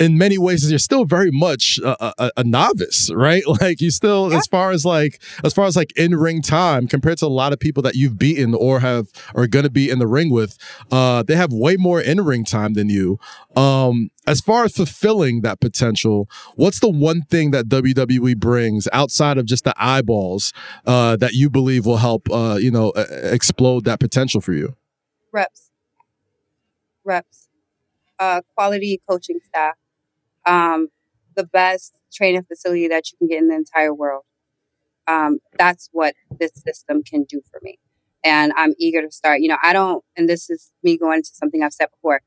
in 0.00 0.18
many 0.18 0.38
ways 0.38 0.68
you're 0.68 0.78
still 0.78 1.04
very 1.04 1.30
much 1.30 1.78
a, 1.84 2.24
a, 2.24 2.30
a 2.38 2.44
novice 2.44 3.10
right? 3.14 3.42
Like 3.60 3.80
you 3.80 3.90
still 3.90 4.30
yeah. 4.30 4.38
as 4.38 4.46
far 4.48 4.72
as 4.72 4.84
like 4.84 5.22
as 5.44 5.54
far 5.54 5.66
as 5.66 5.76
like 5.76 5.96
in 5.96 6.16
ring 6.16 6.42
time 6.42 6.88
compared 6.88 7.18
to 7.18 7.26
a 7.26 7.28
lot 7.28 7.52
of 7.52 7.60
people 7.60 7.82
that 7.84 7.94
you've 7.94 8.18
beaten 8.18 8.52
or 8.52 8.80
have 8.80 9.06
are 9.34 9.46
gonna 9.46 9.70
be 9.70 9.88
in 9.88 10.00
the 10.00 10.06
ring 10.06 10.30
with 10.30 10.58
uh 10.90 11.22
they 11.22 11.36
have 11.36 11.52
way 11.52 11.76
more 11.76 12.00
in 12.00 12.20
ring 12.20 12.44
time 12.44 12.74
than 12.74 12.88
you. 12.88 13.18
Um 13.54 14.10
as 14.26 14.40
far 14.40 14.64
as 14.64 14.72
fulfilling 14.72 15.42
that 15.42 15.60
potential 15.60 16.28
what's 16.56 16.80
the 16.80 16.90
one 16.90 17.22
thing 17.22 17.52
that 17.52 17.68
wwe 17.68 18.36
brings 18.36 18.88
outside 18.92 19.38
of 19.38 19.46
just 19.46 19.64
the 19.64 19.74
eyeballs 19.76 20.52
uh 20.86 21.16
that 21.16 21.34
you 21.34 21.48
believe 21.48 21.86
will 21.86 21.98
help 21.98 22.28
uh 22.30 22.58
you 22.60 22.70
know 22.70 22.90
explode 22.90 23.84
that 23.84 24.00
potential 24.00 24.40
for 24.40 24.52
you? 24.52 24.74
Reps. 25.32 25.70
Reps. 27.04 27.48
Uh 28.18 28.40
quality 28.56 29.00
coaching 29.08 29.38
staff 29.46 29.74
um, 30.46 30.88
the 31.36 31.44
best 31.44 31.98
training 32.12 32.44
facility 32.44 32.88
that 32.88 33.10
you 33.10 33.18
can 33.18 33.28
get 33.28 33.38
in 33.38 33.48
the 33.48 33.56
entire 33.56 33.94
world. 33.94 34.24
Um, 35.06 35.38
that's 35.58 35.88
what 35.92 36.14
this 36.38 36.52
system 36.54 37.02
can 37.02 37.24
do 37.24 37.42
for 37.50 37.60
me. 37.62 37.78
And 38.24 38.52
I'm 38.56 38.74
eager 38.78 39.02
to 39.02 39.10
start. 39.10 39.40
You 39.40 39.48
know, 39.48 39.58
I 39.62 39.72
don't, 39.72 40.02
and 40.16 40.28
this 40.28 40.48
is 40.48 40.70
me 40.82 40.96
going 40.96 41.22
to 41.22 41.30
something 41.32 41.62
I've 41.62 41.74
said 41.74 41.88
before. 41.90 42.22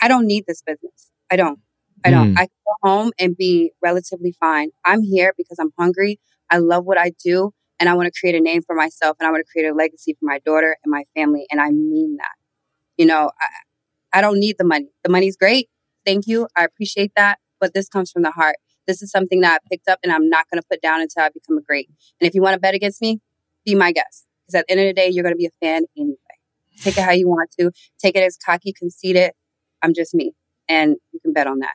I 0.00 0.08
don't 0.08 0.26
need 0.26 0.44
this 0.46 0.62
business. 0.62 1.10
I 1.30 1.36
don't. 1.36 1.60
I 2.04 2.10
don't. 2.10 2.34
Mm. 2.34 2.38
I 2.38 2.42
can 2.42 2.56
go 2.66 2.88
home 2.88 3.12
and 3.18 3.36
be 3.36 3.72
relatively 3.82 4.32
fine. 4.38 4.70
I'm 4.84 5.02
here 5.02 5.34
because 5.36 5.58
I'm 5.58 5.72
hungry. 5.78 6.20
I 6.50 6.58
love 6.58 6.84
what 6.84 6.98
I 6.98 7.12
do 7.24 7.52
and 7.78 7.88
I 7.88 7.94
want 7.94 8.12
to 8.12 8.20
create 8.20 8.34
a 8.34 8.40
name 8.40 8.62
for 8.62 8.74
myself 8.74 9.16
and 9.20 9.26
I 9.26 9.30
want 9.30 9.44
to 9.44 9.52
create 9.52 9.68
a 9.68 9.74
legacy 9.74 10.14
for 10.14 10.24
my 10.24 10.38
daughter 10.44 10.76
and 10.82 10.90
my 10.90 11.04
family. 11.16 11.46
And 11.50 11.60
I 11.60 11.70
mean 11.70 12.16
that. 12.16 12.34
You 12.96 13.06
know, 13.06 13.30
I, 14.12 14.18
I 14.18 14.20
don't 14.20 14.38
need 14.38 14.56
the 14.58 14.64
money. 14.64 14.88
The 15.04 15.10
money's 15.10 15.36
great. 15.36 15.68
Thank 16.06 16.26
you. 16.26 16.48
I 16.56 16.64
appreciate 16.64 17.12
that 17.16 17.38
but 17.60 17.74
this 17.74 17.88
comes 17.88 18.10
from 18.10 18.22
the 18.22 18.30
heart. 18.30 18.56
This 18.86 19.02
is 19.02 19.10
something 19.10 19.40
that 19.40 19.60
I 19.60 19.68
picked 19.70 19.88
up 19.88 19.98
and 20.02 20.12
I'm 20.12 20.28
not 20.28 20.46
going 20.50 20.60
to 20.60 20.66
put 20.68 20.80
down 20.80 21.00
until 21.00 21.22
I 21.22 21.28
become 21.28 21.58
a 21.58 21.62
great. 21.62 21.88
And 22.20 22.26
if 22.26 22.34
you 22.34 22.42
want 22.42 22.54
to 22.54 22.60
bet 22.60 22.74
against 22.74 23.02
me, 23.02 23.20
be 23.64 23.74
my 23.74 23.92
guest. 23.92 24.26
Because 24.46 24.60
at 24.60 24.66
the 24.66 24.72
end 24.72 24.80
of 24.80 24.86
the 24.86 24.94
day, 24.94 25.08
you're 25.08 25.22
going 25.22 25.34
to 25.34 25.38
be 25.38 25.46
a 25.46 25.50
fan 25.60 25.84
anyway. 25.96 26.16
Take 26.80 26.96
it 26.96 27.02
how 27.02 27.10
you 27.10 27.28
want 27.28 27.50
to. 27.58 27.70
Take 27.98 28.16
it 28.16 28.22
as 28.22 28.36
cocky, 28.36 28.72
conceited. 28.72 29.32
I'm 29.82 29.92
just 29.92 30.14
me. 30.14 30.32
And 30.68 30.96
you 31.12 31.20
can 31.20 31.32
bet 31.32 31.46
on 31.46 31.58
that. 31.58 31.74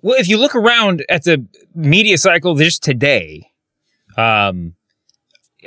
Well, 0.00 0.18
if 0.18 0.28
you 0.28 0.38
look 0.38 0.54
around 0.54 1.04
at 1.08 1.24
the 1.24 1.46
media 1.74 2.18
cycle 2.18 2.54
just 2.54 2.82
today, 2.82 3.50
um, 4.16 4.74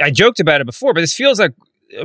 I 0.01 0.09
joked 0.11 0.39
about 0.39 0.61
it 0.61 0.65
before, 0.65 0.93
but 0.93 1.01
this 1.01 1.13
feels 1.13 1.39
like 1.39 1.53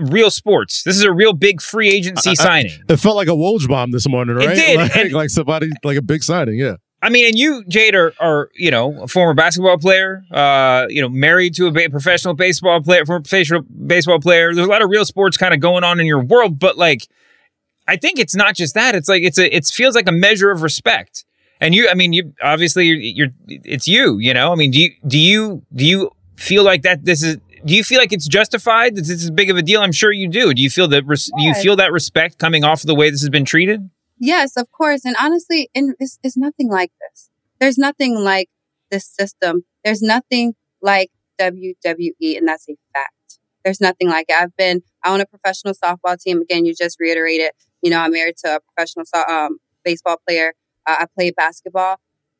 real 0.00 0.30
sports. 0.30 0.82
This 0.82 0.96
is 0.96 1.02
a 1.02 1.12
real 1.12 1.32
big 1.32 1.60
free 1.60 1.88
agency 1.88 2.30
I, 2.30 2.34
signing. 2.34 2.72
I, 2.88 2.94
it 2.94 2.96
felt 2.96 3.16
like 3.16 3.28
a 3.28 3.32
Woj 3.32 3.68
bomb 3.68 3.90
this 3.90 4.08
morning, 4.08 4.36
right? 4.36 4.50
It 4.50 4.54
did. 4.54 4.76
Like, 4.78 4.96
and, 4.96 5.12
like 5.12 5.30
somebody, 5.30 5.70
like 5.84 5.96
a 5.96 6.02
big 6.02 6.22
signing, 6.22 6.58
yeah. 6.58 6.76
I 7.02 7.08
mean, 7.10 7.26
and 7.26 7.38
you, 7.38 7.62
Jade, 7.68 7.94
are, 7.94 8.14
are 8.18 8.50
you 8.54 8.70
know 8.70 9.02
a 9.02 9.08
former 9.08 9.34
basketball 9.34 9.78
player, 9.78 10.24
uh, 10.30 10.86
you 10.88 11.00
know, 11.00 11.08
married 11.08 11.54
to 11.54 11.66
a 11.66 11.70
ba- 11.70 11.90
professional 11.90 12.34
baseball 12.34 12.80
player, 12.82 13.04
former 13.04 13.22
professional 13.22 13.62
baseball 13.62 14.18
player. 14.18 14.54
There's 14.54 14.66
a 14.66 14.70
lot 14.70 14.82
of 14.82 14.90
real 14.90 15.04
sports 15.04 15.36
kind 15.36 15.52
of 15.54 15.60
going 15.60 15.84
on 15.84 16.00
in 16.00 16.06
your 16.06 16.22
world, 16.22 16.58
but 16.58 16.78
like, 16.78 17.06
I 17.86 17.96
think 17.96 18.18
it's 18.18 18.34
not 18.34 18.56
just 18.56 18.74
that. 18.74 18.94
It's 18.94 19.08
like 19.08 19.22
it's 19.22 19.38
a 19.38 19.54
it 19.54 19.66
feels 19.66 19.94
like 19.94 20.08
a 20.08 20.12
measure 20.12 20.50
of 20.50 20.62
respect. 20.62 21.24
And 21.60 21.74
you, 21.74 21.88
I 21.88 21.94
mean, 21.94 22.12
you 22.12 22.34
obviously 22.42 22.86
you're, 22.86 22.98
you're 22.98 23.28
it's 23.46 23.86
you. 23.86 24.18
You 24.18 24.34
know, 24.34 24.52
I 24.52 24.56
mean, 24.56 24.70
do 24.70 24.80
you 24.80 24.90
do 25.06 25.18
you 25.18 25.62
do 25.74 25.84
you 25.84 26.10
feel 26.36 26.64
like 26.64 26.82
that 26.82 27.04
this 27.04 27.22
is 27.22 27.36
do 27.66 27.74
you 27.74 27.84
feel 27.84 27.98
like 27.98 28.12
it's 28.12 28.28
justified 28.28 28.94
that 28.94 29.02
this 29.02 29.22
is 29.22 29.30
big 29.30 29.50
of 29.50 29.56
a 29.56 29.62
deal? 29.62 29.80
I'm 29.80 29.92
sure 29.92 30.12
you 30.12 30.28
do. 30.28 30.54
Do 30.54 30.62
you 30.62 30.70
feel 30.70 30.88
that? 30.88 31.04
Res- 31.04 31.30
yes. 31.36 31.38
Do 31.38 31.42
you 31.46 31.54
feel 31.54 31.76
that 31.76 31.92
respect 31.92 32.38
coming 32.38 32.64
off 32.64 32.82
of 32.82 32.86
the 32.86 32.94
way 32.94 33.10
this 33.10 33.20
has 33.20 33.28
been 33.30 33.44
treated? 33.44 33.90
Yes, 34.18 34.56
of 34.56 34.70
course. 34.72 35.04
And 35.04 35.16
honestly, 35.20 35.68
in, 35.74 35.94
it's, 35.98 36.18
it's 36.22 36.36
nothing 36.36 36.70
like 36.70 36.92
this. 37.00 37.30
There's 37.60 37.76
nothing 37.76 38.14
like 38.14 38.48
this 38.90 39.06
system. 39.06 39.64
There's 39.84 40.00
nothing 40.00 40.54
like 40.80 41.10
WWE, 41.40 42.38
and 42.38 42.46
that's 42.46 42.68
a 42.68 42.76
fact. 42.94 43.38
There's 43.64 43.80
nothing 43.80 44.08
like 44.08 44.26
it. 44.28 44.40
I've 44.40 44.56
been, 44.56 44.82
I 45.04 45.12
own 45.12 45.20
a 45.20 45.26
professional 45.26 45.74
softball 45.74 46.18
team. 46.20 46.40
Again, 46.40 46.64
you 46.64 46.74
just 46.74 46.98
reiterated, 47.00 47.50
you 47.82 47.90
know, 47.90 48.00
I'm 48.00 48.12
married 48.12 48.36
to 48.44 48.56
a 48.56 48.60
professional 48.60 49.04
so- 49.04 49.24
um, 49.28 49.58
baseball 49.84 50.20
player. 50.26 50.54
Uh, 50.86 50.96
I 51.00 51.06
play 51.16 51.30
basketball. 51.32 51.96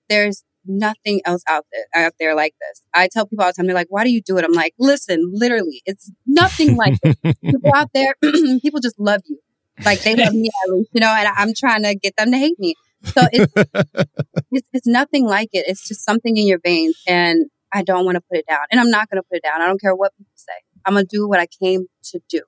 There's 0.09 0.45
nothing 0.67 1.21
else 1.25 1.43
out 1.49 1.67
there 1.73 2.05
out 2.05 2.15
there 2.19 2.35
like 2.35 2.55
this. 2.61 2.83
I 2.95 3.09
tell 3.11 3.27
people 3.27 3.45
all 3.45 3.51
the 3.51 3.55
time, 3.55 3.67
they're 3.67 3.75
like, 3.75 3.89
"Why 3.91 4.05
do 4.05 4.11
you 4.11 4.21
do 4.21 4.39
it?" 4.39 4.45
I'm 4.45 4.53
like, 4.53 4.75
"Listen, 4.79 5.31
literally, 5.33 5.83
it's 5.85 6.11
nothing 6.27 6.77
like 6.77 7.01
this. 7.03 7.17
people 7.45 7.71
out 7.75 7.91
there, 7.95 8.15
people 8.63 8.81
just 8.81 8.99
love 8.99 9.23
you, 9.27 9.39
like 9.85 10.03
they 10.03 10.17
love 10.17 10.35
me 10.35 10.51
at 10.65 10.73
least, 10.73 10.91
you 10.93 11.01
know." 11.01 11.09
And 11.09 11.29
I'm 11.37 11.53
trying 11.55 11.83
to 11.85 11.95
get 11.95 12.17
them 12.17 12.33
to 12.33 12.39
hate 12.39 12.59
me. 12.59 12.75
So 13.05 13.27
it's, 13.33 13.53
it's 14.53 14.69
it's 14.73 14.87
nothing 14.87 15.27
like 15.27 15.51
it. 15.53 15.65
It's 15.69 15.87
just 15.87 16.05
something 16.05 16.37
in 16.37 16.47
your 16.47 16.61
veins, 16.65 16.97
and 17.07 17.47
I 17.73 17.83
don't 17.83 18.05
want 18.05 18.17
to 18.17 18.23
put 18.23 18.39
it 18.39 18.47
down, 18.47 18.61
and 18.71 18.81
I'm 18.81 18.91
not 18.91 19.09
going 19.09 19.23
to 19.23 19.27
put 19.29 19.37
it 19.37 19.43
down. 19.43 19.63
I 19.63 19.67
don't 19.67 19.81
care 19.81 19.95
what 19.95 20.17
people 20.17 20.33
say. 20.35 20.53
I'm 20.85 20.95
gonna 20.95 21.05
do 21.05 21.29
what 21.29 21.41
I 21.41 21.47
came 21.47 21.87
to 22.13 22.21
do, 22.29 22.43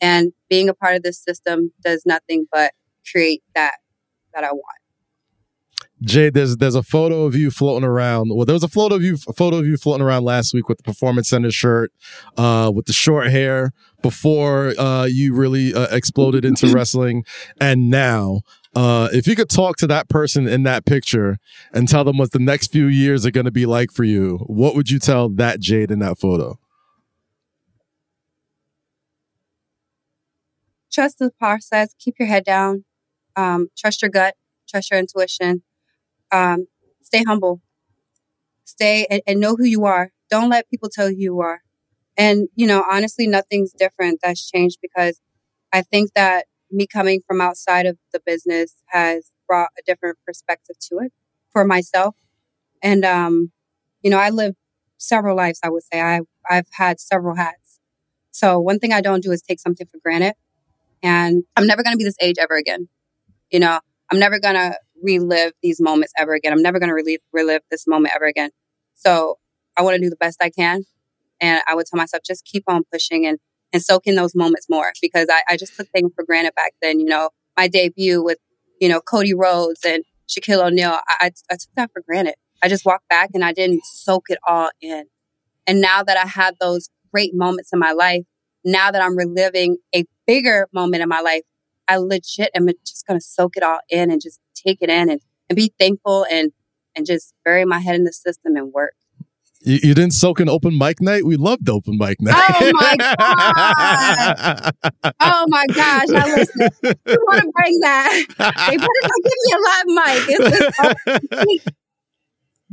and 0.00 0.32
being 0.48 0.68
a 0.68 0.74
part 0.74 0.96
of 0.96 1.02
this 1.02 1.22
system 1.22 1.72
does 1.82 2.02
nothing 2.04 2.46
but 2.50 2.72
create 3.10 3.42
that 3.54 3.74
that 4.34 4.44
I 4.44 4.52
want. 4.52 4.81
Jay, 6.02 6.30
there's 6.30 6.56
there's 6.56 6.74
a 6.74 6.82
photo 6.82 7.24
of 7.24 7.36
you 7.36 7.50
floating 7.50 7.86
around. 7.86 8.30
Well, 8.34 8.44
there 8.44 8.54
was 8.54 8.64
a 8.64 8.68
photo 8.68 8.96
of 8.96 9.02
you 9.02 9.16
photo 9.16 9.58
of 9.58 9.66
you 9.66 9.76
floating 9.76 10.04
around 10.04 10.24
last 10.24 10.52
week 10.52 10.68
with 10.68 10.78
the 10.78 10.82
performance 10.82 11.28
center 11.28 11.50
shirt, 11.50 11.92
uh, 12.36 12.72
with 12.74 12.86
the 12.86 12.92
short 12.92 13.30
hair 13.30 13.72
before 14.02 14.74
uh, 14.78 15.04
you 15.04 15.34
really 15.34 15.72
uh, 15.72 15.86
exploded 15.94 16.44
into 16.44 16.68
wrestling, 16.72 17.24
and 17.60 17.90
now. 17.90 18.40
Uh, 18.74 19.10
if 19.12 19.26
you 19.26 19.36
could 19.36 19.50
talk 19.50 19.76
to 19.76 19.86
that 19.86 20.08
person 20.08 20.48
in 20.48 20.62
that 20.62 20.86
picture 20.86 21.36
and 21.74 21.86
tell 21.86 22.04
them 22.04 22.16
what 22.16 22.32
the 22.32 22.38
next 22.38 22.72
few 22.72 22.86
years 22.86 23.26
are 23.26 23.30
going 23.30 23.44
to 23.44 23.50
be 23.50 23.66
like 23.66 23.90
for 23.90 24.02
you, 24.02 24.38
what 24.46 24.74
would 24.74 24.90
you 24.90 24.98
tell 24.98 25.28
that 25.28 25.60
Jade 25.60 25.90
in 25.90 25.98
that 25.98 26.18
photo? 26.18 26.58
Trust 30.90 31.18
the 31.18 31.30
process. 31.38 31.94
Keep 31.98 32.14
your 32.18 32.28
head 32.28 32.44
down. 32.46 32.86
Um, 33.36 33.68
trust 33.76 34.00
your 34.00 34.10
gut. 34.10 34.36
Trust 34.66 34.90
your 34.90 34.98
intuition 34.98 35.62
um, 36.32 36.66
stay 37.02 37.22
humble, 37.26 37.60
stay 38.64 39.06
and, 39.10 39.22
and 39.26 39.40
know 39.40 39.54
who 39.56 39.64
you 39.64 39.84
are. 39.84 40.10
Don't 40.30 40.50
let 40.50 40.68
people 40.70 40.88
tell 40.90 41.10
you 41.10 41.16
who 41.16 41.22
you 41.22 41.40
are. 41.40 41.60
And, 42.16 42.48
you 42.54 42.66
know, 42.66 42.84
honestly, 42.90 43.26
nothing's 43.26 43.72
different 43.72 44.20
that's 44.22 44.50
changed 44.50 44.78
because 44.82 45.20
I 45.72 45.82
think 45.82 46.12
that 46.14 46.46
me 46.70 46.86
coming 46.86 47.20
from 47.26 47.40
outside 47.40 47.86
of 47.86 47.98
the 48.12 48.20
business 48.24 48.76
has 48.88 49.30
brought 49.46 49.70
a 49.78 49.82
different 49.86 50.18
perspective 50.26 50.76
to 50.90 50.98
it 50.98 51.12
for 51.52 51.64
myself. 51.64 52.16
And, 52.82 53.04
um, 53.04 53.52
you 54.02 54.10
know, 54.10 54.18
I 54.18 54.30
lived 54.30 54.56
several 54.98 55.36
lives, 55.36 55.60
I 55.62 55.70
would 55.70 55.82
say. 55.82 56.00
I 56.00 56.20
I've 56.48 56.66
had 56.72 57.00
several 57.00 57.36
hats. 57.36 57.78
So 58.30 58.58
one 58.58 58.78
thing 58.78 58.92
I 58.92 59.00
don't 59.00 59.22
do 59.22 59.32
is 59.32 59.42
take 59.42 59.60
something 59.60 59.86
for 59.86 59.98
granted. 60.02 60.34
And 61.02 61.44
I'm 61.56 61.66
never 61.66 61.82
going 61.82 61.94
to 61.94 61.98
be 61.98 62.04
this 62.04 62.16
age 62.20 62.36
ever 62.38 62.56
again. 62.56 62.88
You 63.50 63.60
know, 63.60 63.80
I'm 64.10 64.18
never 64.18 64.38
going 64.38 64.54
to 64.54 64.78
relive 65.02 65.52
these 65.62 65.80
moments 65.80 66.12
ever 66.18 66.34
again. 66.34 66.52
I'm 66.52 66.62
never 66.62 66.78
going 66.78 66.88
to 66.88 66.94
relive, 66.94 67.20
relive 67.32 67.62
this 67.70 67.86
moment 67.86 68.14
ever 68.14 68.26
again. 68.26 68.50
So 68.94 69.38
I 69.76 69.82
want 69.82 69.96
to 69.96 70.00
do 70.00 70.10
the 70.10 70.16
best 70.16 70.38
I 70.42 70.50
can. 70.50 70.84
And 71.40 71.60
I 71.68 71.74
would 71.74 71.86
tell 71.86 71.98
myself, 71.98 72.22
just 72.24 72.44
keep 72.44 72.64
on 72.68 72.82
pushing 72.90 73.26
and, 73.26 73.38
and 73.72 73.82
soak 73.82 74.06
in 74.06 74.14
those 74.14 74.34
moments 74.34 74.66
more 74.68 74.92
because 75.00 75.26
I, 75.30 75.42
I 75.48 75.56
just 75.56 75.76
took 75.76 75.88
things 75.88 76.12
for 76.14 76.24
granted 76.24 76.54
back 76.54 76.72
then. 76.80 77.00
You 77.00 77.06
know, 77.06 77.30
my 77.56 77.68
debut 77.68 78.22
with, 78.22 78.38
you 78.80 78.88
know, 78.88 79.00
Cody 79.00 79.34
Rhodes 79.34 79.80
and 79.84 80.04
Shaquille 80.28 80.64
O'Neal, 80.64 80.90
I, 80.90 81.02
I, 81.20 81.30
I 81.50 81.54
took 81.54 81.74
that 81.76 81.90
for 81.92 82.02
granted. 82.02 82.34
I 82.62 82.68
just 82.68 82.84
walked 82.84 83.08
back 83.08 83.30
and 83.34 83.44
I 83.44 83.52
didn't 83.52 83.82
soak 83.84 84.26
it 84.28 84.38
all 84.46 84.70
in. 84.80 85.06
And 85.66 85.80
now 85.80 86.02
that 86.02 86.16
I 86.16 86.26
had 86.26 86.54
those 86.60 86.88
great 87.12 87.34
moments 87.34 87.70
in 87.72 87.78
my 87.78 87.92
life, 87.92 88.22
now 88.64 88.90
that 88.90 89.02
I'm 89.02 89.16
reliving 89.16 89.78
a 89.94 90.04
bigger 90.26 90.68
moment 90.72 91.02
in 91.02 91.08
my 91.08 91.20
life, 91.20 91.42
I 91.88 91.96
legit 91.96 92.50
am 92.54 92.68
just 92.86 93.06
going 93.06 93.18
to 93.18 93.24
soak 93.24 93.56
it 93.56 93.62
all 93.62 93.80
in 93.90 94.10
and 94.10 94.20
just 94.20 94.40
take 94.64 94.78
it 94.80 94.90
in 94.90 95.10
and, 95.10 95.20
and 95.48 95.56
be 95.56 95.72
thankful 95.78 96.26
and, 96.30 96.52
and 96.96 97.06
just 97.06 97.34
bury 97.44 97.64
my 97.64 97.78
head 97.78 97.94
in 97.94 98.04
the 98.04 98.12
system 98.12 98.56
and 98.56 98.72
work. 98.72 98.94
You, 99.64 99.78
you, 99.82 99.94
didn't 99.94 100.14
soak 100.14 100.40
an 100.40 100.48
open 100.48 100.76
mic 100.76 101.00
night? 101.00 101.24
We 101.24 101.36
loved 101.36 101.68
open 101.68 101.96
mic 101.96 102.20
night. 102.20 102.34
Oh 102.36 102.72
my 102.74 102.96
god! 103.16 104.74
oh 105.20 105.44
my 105.46 105.66
gosh! 105.72 106.08
Now 106.08 106.26
listen, 106.26 106.68
you 106.82 107.24
want 107.26 107.42
to 107.42 107.52
bring 107.54 107.78
that? 107.80 108.24
They 108.28 108.76
better 108.76 108.88
not 109.02 109.20
give 109.22 109.38
me 109.44 109.52
a 109.52 109.58
live 109.68 109.86
mic. 109.86 110.22
It's, 110.28 110.76
it's, 111.06 111.64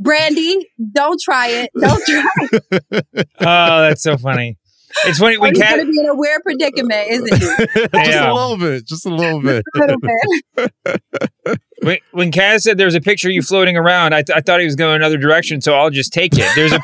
Brandy, 0.00 0.66
don't 0.92 1.20
try 1.20 1.48
it. 1.48 1.70
Don't 1.78 2.02
try 2.06 2.24
it. 2.52 3.06
oh, 3.40 3.82
that's 3.82 4.02
so 4.02 4.16
funny. 4.16 4.56
It's 5.04 5.18
funny 5.18 5.38
when 5.38 5.54
Cat 5.54 5.76
going 5.76 5.86
to 5.86 5.92
be 5.92 6.00
in 6.00 6.06
a 6.06 6.14
weird 6.14 6.42
predicament, 6.42 7.08
isn't 7.08 7.28
it? 7.32 7.92
just 8.04 8.18
a 8.18 8.34
little 8.34 8.56
bit, 8.56 8.86
just 8.86 9.06
a 9.06 9.14
little 9.14 9.40
bit. 9.40 9.64
a 9.74 9.78
little 9.78 10.00
bit. 10.00 11.60
when, 11.82 11.98
when 12.10 12.32
Kaz 12.32 12.62
said 12.62 12.76
there's 12.76 12.94
a 12.94 13.00
picture 13.00 13.28
of 13.28 13.34
you 13.34 13.42
floating 13.42 13.76
around, 13.76 14.14
I, 14.14 14.22
th- 14.22 14.36
I 14.36 14.40
thought 14.40 14.60
he 14.60 14.66
was 14.66 14.76
going 14.76 14.96
another 14.96 15.16
direction, 15.16 15.60
so 15.60 15.74
I'll 15.74 15.90
just 15.90 16.12
take 16.12 16.32
it. 16.34 16.48
There's 16.54 16.72
a, 16.72 16.80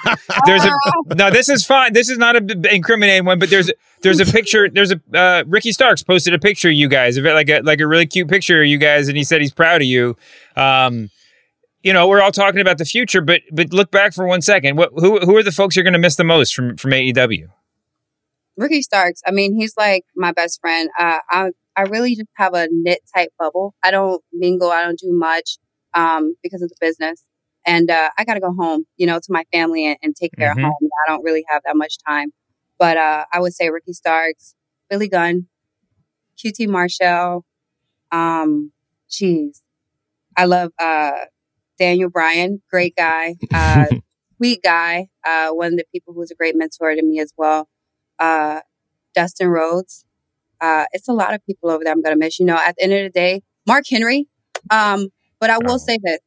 there's 0.46 0.64
a. 0.64 0.70
No, 1.14 1.30
this 1.30 1.48
is 1.48 1.64
fine. 1.64 1.92
This 1.92 2.08
is 2.08 2.18
not 2.18 2.36
a 2.36 2.74
incriminating 2.74 3.24
one, 3.24 3.38
but 3.38 3.50
there's 3.50 3.70
there's 4.02 4.20
a 4.20 4.26
picture. 4.26 4.68
There's 4.68 4.92
a 4.92 5.00
uh, 5.12 5.44
Ricky 5.46 5.72
Starks 5.72 6.02
posted 6.02 6.32
a 6.32 6.38
picture 6.38 6.68
of 6.68 6.74
you 6.74 6.88
guys, 6.88 7.18
like 7.18 7.48
a 7.48 7.60
like 7.60 7.80
a 7.80 7.86
really 7.86 8.06
cute 8.06 8.28
picture 8.28 8.62
of 8.62 8.68
you 8.68 8.78
guys, 8.78 9.08
and 9.08 9.16
he 9.16 9.24
said 9.24 9.40
he's 9.40 9.52
proud 9.52 9.82
of 9.82 9.86
you. 9.86 10.16
Um, 10.54 11.10
you 11.82 11.92
know, 11.92 12.08
we're 12.08 12.20
all 12.20 12.32
talking 12.32 12.60
about 12.60 12.78
the 12.78 12.84
future, 12.84 13.20
but 13.20 13.42
but 13.52 13.72
look 13.72 13.90
back 13.90 14.12
for 14.12 14.26
one 14.26 14.42
second. 14.42 14.76
What 14.76 14.90
who 14.94 15.18
who 15.20 15.36
are 15.36 15.42
the 15.42 15.52
folks 15.52 15.76
you're 15.76 15.84
going 15.84 15.92
to 15.92 15.98
miss 15.98 16.16
the 16.16 16.24
most 16.24 16.54
from 16.54 16.76
from 16.76 16.92
AEW? 16.92 17.48
Ricky 18.56 18.82
Starks. 18.82 19.22
I 19.26 19.30
mean, 19.30 19.54
he's 19.54 19.74
like 19.76 20.04
my 20.14 20.32
best 20.32 20.60
friend. 20.60 20.88
Uh, 20.98 21.18
I 21.30 21.50
I 21.76 21.82
really 21.82 22.14
just 22.14 22.28
have 22.36 22.54
a 22.54 22.68
knit 22.70 23.00
type 23.14 23.28
bubble. 23.38 23.74
I 23.82 23.90
don't 23.90 24.22
mingle. 24.32 24.70
I 24.70 24.82
don't 24.82 24.98
do 24.98 25.12
much 25.12 25.58
um, 25.94 26.34
because 26.42 26.62
of 26.62 26.70
the 26.70 26.76
business, 26.80 27.22
and 27.66 27.90
uh, 27.90 28.10
I 28.16 28.24
got 28.24 28.34
to 28.34 28.40
go 28.40 28.52
home, 28.52 28.84
you 28.96 29.06
know, 29.06 29.18
to 29.18 29.28
my 29.28 29.44
family 29.52 29.86
and, 29.86 29.98
and 30.02 30.16
take 30.16 30.32
care 30.36 30.50
mm-hmm. 30.50 30.64
of 30.64 30.72
home. 30.80 30.90
I 31.06 31.10
don't 31.10 31.22
really 31.22 31.44
have 31.48 31.62
that 31.66 31.76
much 31.76 31.96
time, 32.06 32.32
but 32.78 32.96
uh, 32.96 33.24
I 33.32 33.40
would 33.40 33.54
say 33.54 33.68
Ricky 33.68 33.92
Starks, 33.92 34.54
Billy 34.88 35.08
Gunn, 35.08 35.48
QT 36.38 36.68
Marshall. 36.68 37.44
Um, 38.12 38.72
geez, 39.10 39.62
I 40.36 40.46
love 40.46 40.72
uh, 40.78 41.24
Daniel 41.78 42.08
Bryan, 42.08 42.62
great 42.70 42.96
guy, 42.96 43.36
uh, 43.52 43.86
sweet 44.36 44.62
guy, 44.62 45.08
uh, 45.26 45.50
one 45.50 45.72
of 45.72 45.78
the 45.78 45.84
people 45.92 46.14
who 46.14 46.20
was 46.20 46.30
a 46.30 46.34
great 46.34 46.56
mentor 46.56 46.94
to 46.94 47.02
me 47.02 47.20
as 47.20 47.32
well. 47.36 47.68
Uh, 48.18 48.60
Dustin 49.14 49.48
Rhodes. 49.48 50.04
Uh, 50.60 50.84
it's 50.92 51.08
a 51.08 51.12
lot 51.12 51.34
of 51.34 51.44
people 51.44 51.70
over 51.70 51.84
there 51.84 51.92
I'm 51.92 52.02
going 52.02 52.14
to 52.14 52.18
miss. 52.18 52.38
You 52.38 52.46
know, 52.46 52.56
at 52.56 52.76
the 52.76 52.84
end 52.84 52.92
of 52.92 53.02
the 53.02 53.10
day, 53.10 53.42
Mark 53.66 53.84
Henry. 53.88 54.26
Um, 54.70 55.08
but 55.38 55.50
I 55.50 55.58
will 55.58 55.74
oh. 55.74 55.78
say 55.78 55.98
this 56.02 56.20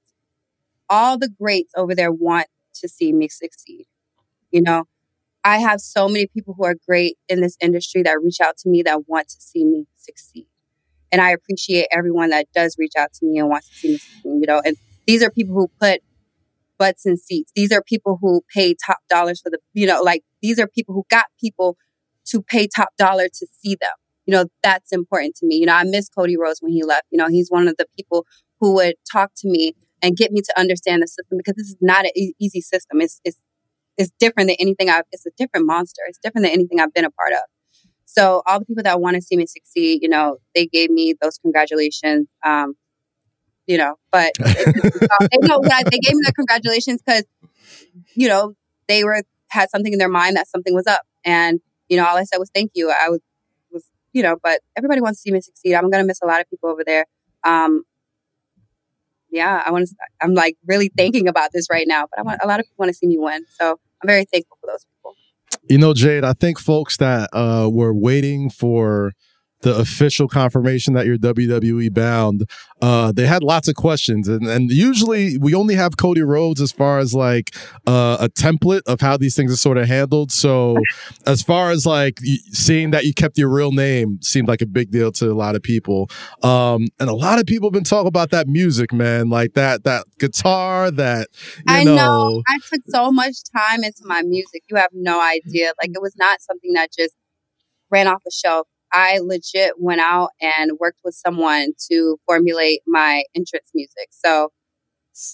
all 0.90 1.18
the 1.18 1.30
greats 1.30 1.72
over 1.76 1.94
there 1.94 2.12
want 2.12 2.48
to 2.76 2.90
see 2.90 3.14
me 3.14 3.28
succeed. 3.30 3.86
You 4.52 4.62
know, 4.62 4.86
I 5.44 5.58
have 5.60 5.80
so 5.80 6.08
many 6.08 6.28
people 6.28 6.56
who 6.58 6.66
are 6.66 6.76
great 6.88 7.18
in 7.28 7.42
this 7.42 7.56
industry 7.62 8.04
that 8.04 8.22
reach 8.22 8.42
out 8.42 8.58
to 8.58 8.70
me 8.70 8.82
that 8.84 9.08
want 9.08 9.30
to 9.30 9.40
see 9.40 9.64
me 9.64 9.86
succeed. 9.96 10.48
And 11.12 11.22
I 11.22 11.32
appreciate 11.32 11.88
everyone 11.92 12.30
that 12.30 12.48
does 12.54 12.76
reach 12.78 12.94
out 12.98 13.14
to 13.14 13.26
me 13.26 13.40
and 13.40 13.50
wants 13.50 13.70
to 13.70 13.76
see 13.76 13.90
me 13.90 13.98
succeed, 13.98 14.20
you 14.24 14.46
know, 14.48 14.62
and 14.64 14.76
these 15.08 15.24
are 15.24 15.32
people 15.32 15.56
who 15.56 15.70
put 15.80 16.02
butts 16.80 17.06
in 17.06 17.18
seats. 17.18 17.52
These 17.56 17.72
are 17.72 17.84
people 17.84 18.18
who 18.22 18.42
pay 18.56 18.74
top 18.74 19.00
dollars 19.10 19.42
for 19.42 19.50
the, 19.50 19.60
you 19.74 19.86
know, 19.86 20.02
like 20.02 20.24
these 20.42 20.58
are 20.60 20.68
people 20.68 20.96
who 20.96 21.04
got 21.12 21.26
people 21.40 21.78
to 22.28 22.42
pay 22.42 22.68
top 22.68 22.90
dollar 22.98 23.26
to 23.28 23.48
see 23.62 23.76
them. 23.80 23.92
You 24.26 24.34
know, 24.34 24.46
that's 24.64 24.92
important 24.92 25.36
to 25.38 25.46
me. 25.46 25.56
You 25.58 25.66
know, 25.66 25.74
I 25.74 25.84
miss 25.84 26.10
Cody 26.10 26.38
Rhodes 26.38 26.60
when 26.62 26.72
he 26.72 26.84
left. 26.84 27.06
You 27.12 27.18
know, 27.18 27.28
he's 27.28 27.50
one 27.50 27.68
of 27.68 27.76
the 27.78 27.86
people 27.98 28.26
who 28.60 28.74
would 28.76 28.96
talk 29.12 29.32
to 29.38 29.50
me 29.50 29.74
and 30.02 30.16
get 30.16 30.32
me 30.32 30.42
to 30.42 30.60
understand 30.60 31.02
the 31.02 31.08
system 31.08 31.38
because 31.38 31.56
this 31.56 31.68
is 31.68 31.78
not 31.82 32.06
an 32.06 32.12
e- 32.16 32.34
easy 32.40 32.62
system. 32.62 33.02
It's, 33.02 33.20
it's, 33.24 33.38
it's 33.98 34.12
different 34.20 34.50
than 34.50 34.58
anything 34.60 34.90
I've, 34.90 35.04
it's 35.12 35.26
a 35.26 35.32
different 35.38 35.66
monster. 35.66 36.02
It's 36.08 36.20
different 36.24 36.46
than 36.46 36.54
anything 36.54 36.80
I've 36.80 36.94
been 36.94 37.06
a 37.06 37.12
part 37.12 37.34
of. 37.34 37.40
So 38.06 38.42
all 38.48 38.60
the 38.60 38.66
people 38.66 38.84
that 38.84 39.02
want 39.02 39.16
to 39.16 39.22
see 39.22 39.36
me 39.36 39.46
succeed, 39.46 40.00
you 40.02 40.10
know, 40.10 40.38
they 40.56 40.66
gave 40.66 40.90
me 40.90 41.16
those 41.22 41.38
congratulations. 41.38 42.30
Um, 42.46 42.76
you 43.70 43.78
know, 43.78 43.96
but 44.12 44.34
they 44.40 45.38
know 45.42 45.62
they 45.62 46.00
gave 46.00 46.16
me 46.16 46.24
the 46.26 46.34
congratulations 46.36 47.04
because, 47.06 47.24
you 48.16 48.28
know, 48.28 48.56
they 48.88 49.04
were 49.04 49.22
had 49.50 49.70
something 49.70 49.94
in 49.94 50.00
their 50.00 50.10
mind 50.10 50.36
that 50.36 50.48
something 50.48 50.74
was 50.74 50.88
up. 50.88 51.02
And, 51.24 51.60
you 51.88 51.96
know, 51.96 52.08
all 52.08 52.18
I 52.18 52.24
said 52.24 52.40
was 52.40 52.50
thank 52.54 52.72
you. 52.74 52.90
I 52.90 53.10
was, 53.10 53.20
was 53.72 53.88
you 54.12 54.24
know, 54.24 54.38
but 54.44 54.62
everybody 54.76 55.02
wants 55.02 55.20
to 55.20 55.22
see 55.22 55.32
me 55.32 55.40
succeed. 55.40 55.76
I'm 55.76 55.92
going 55.92 56.04
to 56.04 56.08
miss 56.08 56.20
a 56.24 56.26
lot 56.26 56.42
of 56.42 56.50
people 56.50 56.70
over 56.70 56.84
there. 56.84 57.06
Um, 57.44 57.84
yeah, 59.30 59.62
I 59.64 59.70
want 59.70 59.88
to, 59.88 59.96
I'm 60.20 60.34
like 60.34 60.58
really 60.66 60.92
thinking 60.98 61.28
about 61.28 61.52
this 61.54 61.68
right 61.70 61.88
now, 61.88 62.08
but 62.10 62.18
I 62.18 62.24
want, 62.24 62.40
a 62.44 62.48
lot 62.48 62.60
of 62.60 62.66
people 62.66 62.78
want 62.80 62.90
to 62.90 62.96
see 62.96 63.06
me 63.06 63.20
win. 63.20 63.46
So 63.60 63.80
I'm 64.02 64.08
very 64.08 64.26
thankful 64.26 64.58
for 64.60 64.66
those 64.66 64.84
people. 64.96 65.14
You 65.70 65.78
know, 65.78 65.94
Jade, 65.94 66.24
I 66.24 66.34
think 66.34 66.60
folks 66.60 66.98
that 66.98 67.30
uh, 67.34 67.70
were 67.72 67.94
waiting 67.94 68.50
for 68.50 69.14
the 69.62 69.76
official 69.76 70.28
confirmation 70.28 70.94
that 70.94 71.06
you're 71.06 71.18
WWE 71.18 71.94
bound, 71.94 72.50
uh, 72.82 73.12
they 73.12 73.26
had 73.26 73.44
lots 73.44 73.68
of 73.68 73.76
questions. 73.76 74.28
And, 74.28 74.48
and 74.48 74.72
usually 74.72 75.38
we 75.38 75.54
only 75.54 75.76
have 75.76 75.98
Cody 75.98 76.22
Rhodes 76.22 76.62
as 76.62 76.72
far 76.72 77.00
as 77.00 77.14
like 77.14 77.56
uh, 77.86 78.18
a 78.20 78.30
template 78.30 78.82
of 78.88 79.02
how 79.02 79.18
these 79.18 79.36
things 79.36 79.52
are 79.52 79.58
sort 79.58 79.78
of 79.78 79.88
handled. 79.88 80.32
So 80.32 80.78
as 81.26 81.42
far 81.42 81.72
as 81.72 81.86
like 81.86 82.20
seeing 82.52 82.92
that 82.92 83.06
you 83.06 83.14
kept 83.14 83.38
your 83.38 83.50
real 83.50 83.72
name 83.72 84.20
seemed 84.22 84.48
like 84.48 84.62
a 84.62 84.66
big 84.66 84.92
deal 84.92 85.12
to 85.14 85.32
a 85.32 85.34
lot 85.34 85.56
of 85.56 85.62
people. 85.62 86.10
Um, 86.42 86.88
and 87.00 87.10
a 87.10 87.16
lot 87.16 87.40
of 87.40 87.46
people 87.46 87.68
have 87.68 87.74
been 87.74 87.84
talking 87.84 88.08
about 88.08 88.32
that 88.32 88.48
music, 88.48 88.94
man, 88.94 89.30
like 89.30 89.54
that, 89.54 89.84
that 89.84 90.06
guitar, 90.20 90.92
that, 90.92 91.28
I 91.68 91.84
know. 91.84 91.96
know. 91.96 92.44
I 92.48 92.60
took 92.70 92.82
so 92.88 93.12
much 93.12 93.36
time 93.56 93.84
into 93.84 94.04
my 94.06 94.22
music. 94.22 94.64
You 94.70 94.78
have 94.78 94.92
no 94.94 95.22
idea. 95.22 95.74
Like 95.82 95.92
it 95.94 96.02
was 96.02 96.16
not 96.18 96.42
something 96.42 96.72
that 96.74 96.92
just 96.98 97.16
ran 97.92 98.08
off 98.08 98.22
a 98.28 98.32
shelf 98.32 98.68
I 98.92 99.20
legit 99.22 99.74
went 99.80 100.02
out 100.02 100.30
and 100.42 100.72
worked 100.80 101.00
with 101.04 101.16
someone 101.16 101.74
to 101.90 102.18
formulate 102.26 102.82
my 102.88 103.24
entrance 103.36 103.70
music. 103.74 104.10
So, 104.12 104.50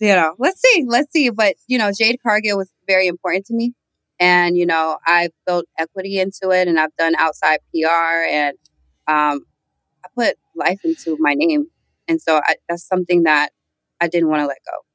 you 0.02 0.10
know, 0.16 0.36
let's 0.40 0.62
see, 0.62 0.84
let's 0.88 1.12
see. 1.12 1.30
But, 1.30 1.56
you 1.68 1.78
know, 1.78 1.92
Jade 1.98 2.20
Cargill 2.22 2.58
was 2.58 2.72
very 2.88 3.08
important 3.08 3.46
to 3.48 3.54
me. 3.54 3.74
And, 4.20 4.58
you 4.58 4.66
know, 4.66 4.98
I 5.06 5.30
built 5.46 5.66
equity 5.78 6.20
into 6.20 6.52
it 6.52 6.68
and 6.68 6.80
I've 6.80 6.96
done 6.98 7.14
outside 7.18 7.60
PR 7.74 8.24
and 8.30 8.58
um, 9.08 9.46
I 10.04 10.08
put 10.16 10.36
life 10.56 10.80
into 10.84 11.18
my 11.20 11.34
name. 11.34 11.68
And 12.08 12.22
so 12.22 12.38
I, 12.38 12.56
that's 12.70 12.88
something 12.88 13.24
that 13.24 13.50
I 14.00 14.08
didn't 14.08 14.30
want 14.30 14.42
to 14.42 14.48
let 14.48 14.58
go. 14.66 14.95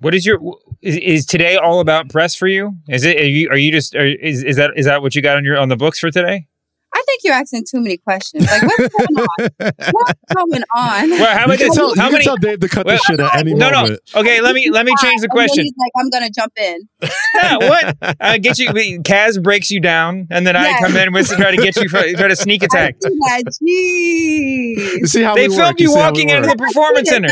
What 0.00 0.14
is 0.14 0.24
your 0.24 0.38
is, 0.82 0.96
is 0.96 1.26
today 1.26 1.56
all 1.56 1.80
about 1.80 2.08
press 2.08 2.34
for 2.34 2.46
you? 2.46 2.76
Is 2.88 3.04
it 3.04 3.20
are 3.20 3.24
you 3.24 3.48
are 3.50 3.56
you 3.56 3.72
just 3.72 3.94
are, 3.94 4.06
is 4.06 4.42
is 4.44 4.56
that 4.56 4.72
is 4.76 4.86
that 4.86 5.02
what 5.02 5.14
you 5.14 5.22
got 5.22 5.36
on 5.36 5.44
your 5.44 5.58
on 5.58 5.68
the 5.68 5.76
books 5.76 5.98
for 5.98 6.10
today? 6.10 6.46
I 6.94 7.02
think 7.06 7.20
you're 7.22 7.34
asking 7.34 7.64
too 7.70 7.80
many 7.80 7.98
questions. 7.98 8.46
Like, 8.46 8.62
what's 8.62 8.94
going 8.94 9.18
on? 9.18 9.50
what's 9.92 10.34
going 10.34 10.62
on? 10.74 11.10
Well, 11.10 11.38
how 11.38 11.46
many? 11.46 11.68
Tell, 11.70 11.94
how 11.96 12.10
many? 12.10 12.24
Tell 12.24 12.36
Dave 12.36 12.60
to 12.60 12.68
cut 12.68 12.86
well, 12.86 12.96
the 12.96 13.02
shit 13.02 13.20
at 13.20 13.36
any 13.36 13.52
no, 13.54 13.70
moment. 13.70 14.00
No, 14.14 14.20
no 14.20 14.20
Okay, 14.20 14.40
let 14.40 14.54
me 14.54 14.70
let 14.70 14.86
me 14.86 14.94
change 15.00 15.20
the 15.20 15.28
question. 15.28 15.64
He's 15.64 15.74
like, 15.78 15.92
I'm 15.96 16.08
gonna 16.10 16.30
jump 16.30 16.52
in. 16.56 16.88
yeah, 17.34 17.56
what? 17.56 17.96
Uh, 18.20 18.38
get 18.38 18.58
you. 18.58 18.70
Kaz 19.02 19.42
breaks 19.42 19.70
you 19.70 19.80
down, 19.80 20.28
and 20.30 20.46
then 20.46 20.54
yes. 20.54 20.82
I 20.82 20.86
come 20.86 20.96
in 20.96 21.12
with 21.12 21.28
to 21.28 21.36
try 21.36 21.54
to 21.54 21.62
get 21.62 21.76
you 21.76 21.88
for, 21.88 22.02
try 22.14 22.28
to 22.28 22.36
sneak 22.36 22.62
attack. 22.64 22.96
Jeez. 23.00 23.60
You 23.60 25.06
see 25.06 25.22
how 25.22 25.34
they 25.34 25.48
filmed 25.48 25.78
you, 25.80 25.90
you 25.90 25.94
walking 25.94 26.30
into 26.30 26.48
the 26.48 26.56
performance 26.56 27.10
center. 27.10 27.28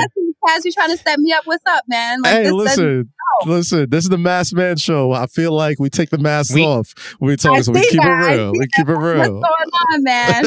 Kaz, 0.47 0.65
you 0.65 0.73
trying 0.73 0.91
to 0.91 0.97
set 0.97 1.19
me 1.19 1.33
up. 1.33 1.47
What's 1.47 1.65
up, 1.67 1.85
man? 1.89 2.23
Like, 2.23 2.33
hey, 2.33 2.51
listen, 2.51 3.11
listen. 3.47 3.91
This 3.91 4.05
is 4.05 4.11
the 4.11 4.19
Masked 4.19 4.55
Man 4.55 4.77
show. 4.77 5.13
I 5.13 5.27
feel 5.27 5.53
like 5.53 5.79
we 5.81 5.91
take 5.91 6.11
the 6.11 6.19
masks 6.19 6.55
we, 6.55 6.63
off. 6.65 6.95
We 7.21 7.37
talk, 7.37 7.63
so 7.65 7.73
we 7.73 7.81
keep 7.89 8.01
that. 8.01 8.33
it 8.33 8.37
real. 8.37 8.53
We 8.53 8.67
keep 8.77 8.89
it 8.89 8.97
real. 8.97 9.41
What's 9.41 9.49
going 9.59 9.71
on, 9.93 10.03
man? 10.05 10.45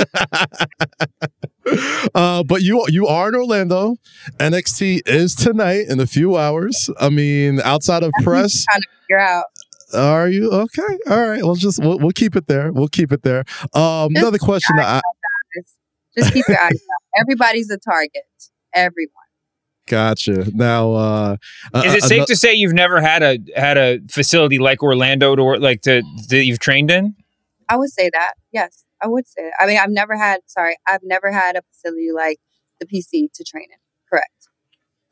uh, 2.16 2.44
but 2.44 2.62
you 2.62 2.86
you 2.90 3.08
are 3.08 3.30
in 3.30 3.36
Orlando. 3.36 3.96
NXT 4.38 5.02
is 5.06 5.36
tonight 5.36 5.88
in 5.90 6.00
a 6.00 6.08
few 6.08 6.38
hours. 6.38 6.90
I 7.00 7.10
mean, 7.10 7.60
outside 7.62 8.04
of 8.04 8.12
press, 8.24 8.66
trying 8.66 8.82
to 8.82 8.88
figure 9.02 9.20
out. 9.20 9.46
Are 9.94 10.30
you 10.30 10.52
okay? 10.52 10.98
All 11.10 11.28
right. 11.28 11.44
We'll 11.44 11.56
just 11.56 11.80
we'll, 11.80 11.98
we'll 11.98 12.12
keep 12.12 12.36
it 12.36 12.48
there. 12.48 12.72
We'll 12.72 12.90
keep 12.90 13.12
it 13.12 13.24
there. 13.24 13.44
Um, 13.74 14.16
another 14.16 14.38
question 14.38 14.76
that 14.78 14.86
I, 14.86 15.02
just 16.18 16.34
keep 16.34 16.48
your 16.48 16.60
eyes 16.60 16.72
out. 16.72 17.22
Everybody's 17.22 17.72
a 17.72 17.78
target. 17.78 18.24
Everyone. 18.74 19.19
Gotcha. 19.90 20.46
Now, 20.54 20.92
uh, 20.94 21.38
is 21.84 21.96
it 21.96 22.04
safe 22.04 22.28
to 22.28 22.36
say 22.36 22.54
you've 22.54 22.74
never 22.74 23.02
had 23.02 23.24
a 23.24 23.40
had 23.56 23.76
a 23.76 24.00
facility 24.08 24.60
like 24.60 24.84
Orlando 24.84 25.36
to 25.36 25.44
like 25.44 25.82
to 25.82 26.04
that 26.30 26.46
you've 26.46 26.60
trained 26.60 26.92
in? 26.92 27.16
I 27.68 27.76
would 27.76 27.90
say 27.90 28.12
that. 28.14 28.34
Yes, 28.52 28.86
I 29.02 29.08
would 29.08 29.28
say. 29.28 29.42
That. 29.42 29.54
I 29.60 29.66
mean, 29.66 29.80
I've 29.80 29.90
never 29.90 30.16
had. 30.16 30.42
Sorry, 30.46 30.78
I've 30.88 31.02
never 31.02 31.32
had 31.32 31.56
a 31.56 31.64
facility 31.74 32.12
like 32.12 32.40
the 32.80 32.86
PC 32.86 33.34
to 33.34 33.44
train 33.44 33.66
in. 33.72 33.80
Correct. 34.08 34.48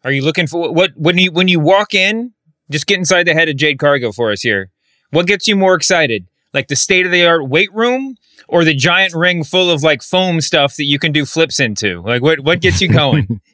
Are 0.04 0.12
you 0.12 0.24
looking 0.24 0.46
for 0.46 0.72
what 0.72 0.92
when 0.96 1.18
you 1.18 1.32
when 1.32 1.48
you 1.48 1.60
walk 1.60 1.96
in? 1.96 2.34
Just 2.70 2.86
get 2.86 3.00
inside 3.00 3.24
the 3.24 3.34
head 3.34 3.50
of 3.50 3.56
Jade 3.56 3.80
Cargill 3.80 4.12
for 4.12 4.32
us 4.32 4.42
here. 4.42 4.70
What 5.10 5.26
gets 5.26 5.48
you 5.48 5.56
more 5.56 5.74
excited? 5.74 6.28
Like 6.54 6.68
the 6.68 6.76
state 6.76 7.08
of 7.08 7.12
the 7.12 7.26
art 7.26 7.50
weight 7.50 7.74
room 7.74 8.16
or 8.48 8.64
the 8.64 8.76
giant 8.76 9.16
ring 9.16 9.44
full 9.44 9.72
of 9.72 9.82
like 9.82 10.04
foam 10.04 10.40
stuff 10.40 10.76
that 10.76 10.86
you 10.86 11.00
can 11.00 11.12
do 11.12 11.26
flips 11.26 11.60
into? 11.60 12.02
Like 12.04 12.22
what 12.22 12.42
what 12.42 12.62
gets 12.62 12.80
you 12.80 12.90
going? 12.90 13.42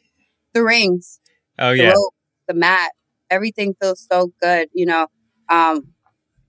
the 0.53 0.63
rings. 0.63 1.19
Oh 1.59 1.71
yeah. 1.71 1.89
The, 1.89 1.95
rope, 1.95 2.13
the 2.47 2.53
mat. 2.53 2.91
Everything 3.29 3.73
feels 3.79 4.05
so 4.09 4.31
good. 4.41 4.69
You 4.73 4.85
know, 4.85 5.07
um, 5.49 5.87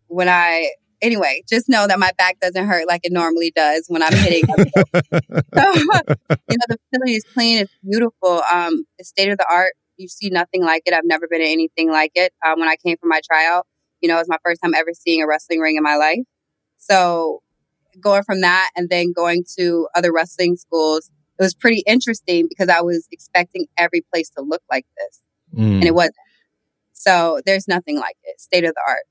when 0.09 0.29
I 0.29 0.71
anyway, 1.05 1.43
just 1.49 1.69
know 1.69 1.87
that 1.87 1.99
my 1.99 2.11
back 2.19 2.40
doesn't 2.40 2.67
hurt 2.67 2.88
like 2.88 3.03
it 3.05 3.12
normally 3.12 3.53
does 3.55 3.85
when 3.88 4.03
I'm 4.03 4.12
hitting. 4.12 4.45
so, 4.47 4.55
you 5.14 6.57
know, 6.57 6.67
the 6.69 6.79
facility 6.90 7.14
is 7.14 7.25
clean. 7.33 7.59
It's 7.59 7.73
beautiful. 7.83 8.43
Um, 8.53 8.85
it's 8.99 9.11
state 9.11 9.31
of 9.31 9.38
the 9.38 9.47
art. 9.51 9.75
You 9.97 10.09
see 10.09 10.31
nothing 10.31 10.64
like 10.64 10.83
it. 10.87 10.95
I've 10.95 11.05
never 11.05 11.29
been 11.29 11.40
in 11.40 11.49
anything 11.49 11.90
like 11.90 12.12
it. 12.14 12.33
Um, 12.45 12.59
when 12.59 12.69
I 12.69 12.77
came 12.85 12.97
for 12.97 13.07
my 13.07 13.21
tryout, 13.31 13.67
you 14.01 14.09
know, 14.09 14.17
it 14.17 14.21
was 14.21 14.29
my 14.29 14.38
first 14.45 14.61
time 14.62 14.75
ever 14.75 14.90
seeing 14.93 15.23
a 15.23 15.27
wrestling 15.27 15.61
ring 15.61 15.77
in 15.77 15.83
my 15.83 15.97
life. 15.97 16.25
So 16.79 17.43
going 18.01 18.25
from 18.25 18.40
that 18.40 18.71
and 18.75 18.88
then 18.88 19.12
going 19.12 19.45
to 19.59 19.88
other 19.95 20.12
wrestling 20.12 20.57
schools, 20.57 21.11
it 21.38 21.42
was 21.42 21.55
pretty 21.55 21.83
interesting 21.87 22.47
because 22.49 22.68
I 22.68 22.81
was 22.81 23.09
expecting 23.11 23.66
every 23.77 24.03
place 24.12 24.31
to 24.31 24.42
look 24.42 24.62
like 24.70 24.87
this, 24.97 25.20
mm. 25.55 25.75
and 25.75 25.85
it 25.85 25.94
wasn't. 25.94 26.16
So 26.92 27.40
there's 27.44 27.68
nothing 27.68 27.99
like 27.99 28.16
it. 28.25 28.40
State 28.40 28.64
of 28.64 28.75
the 28.75 28.83
art. 28.87 29.05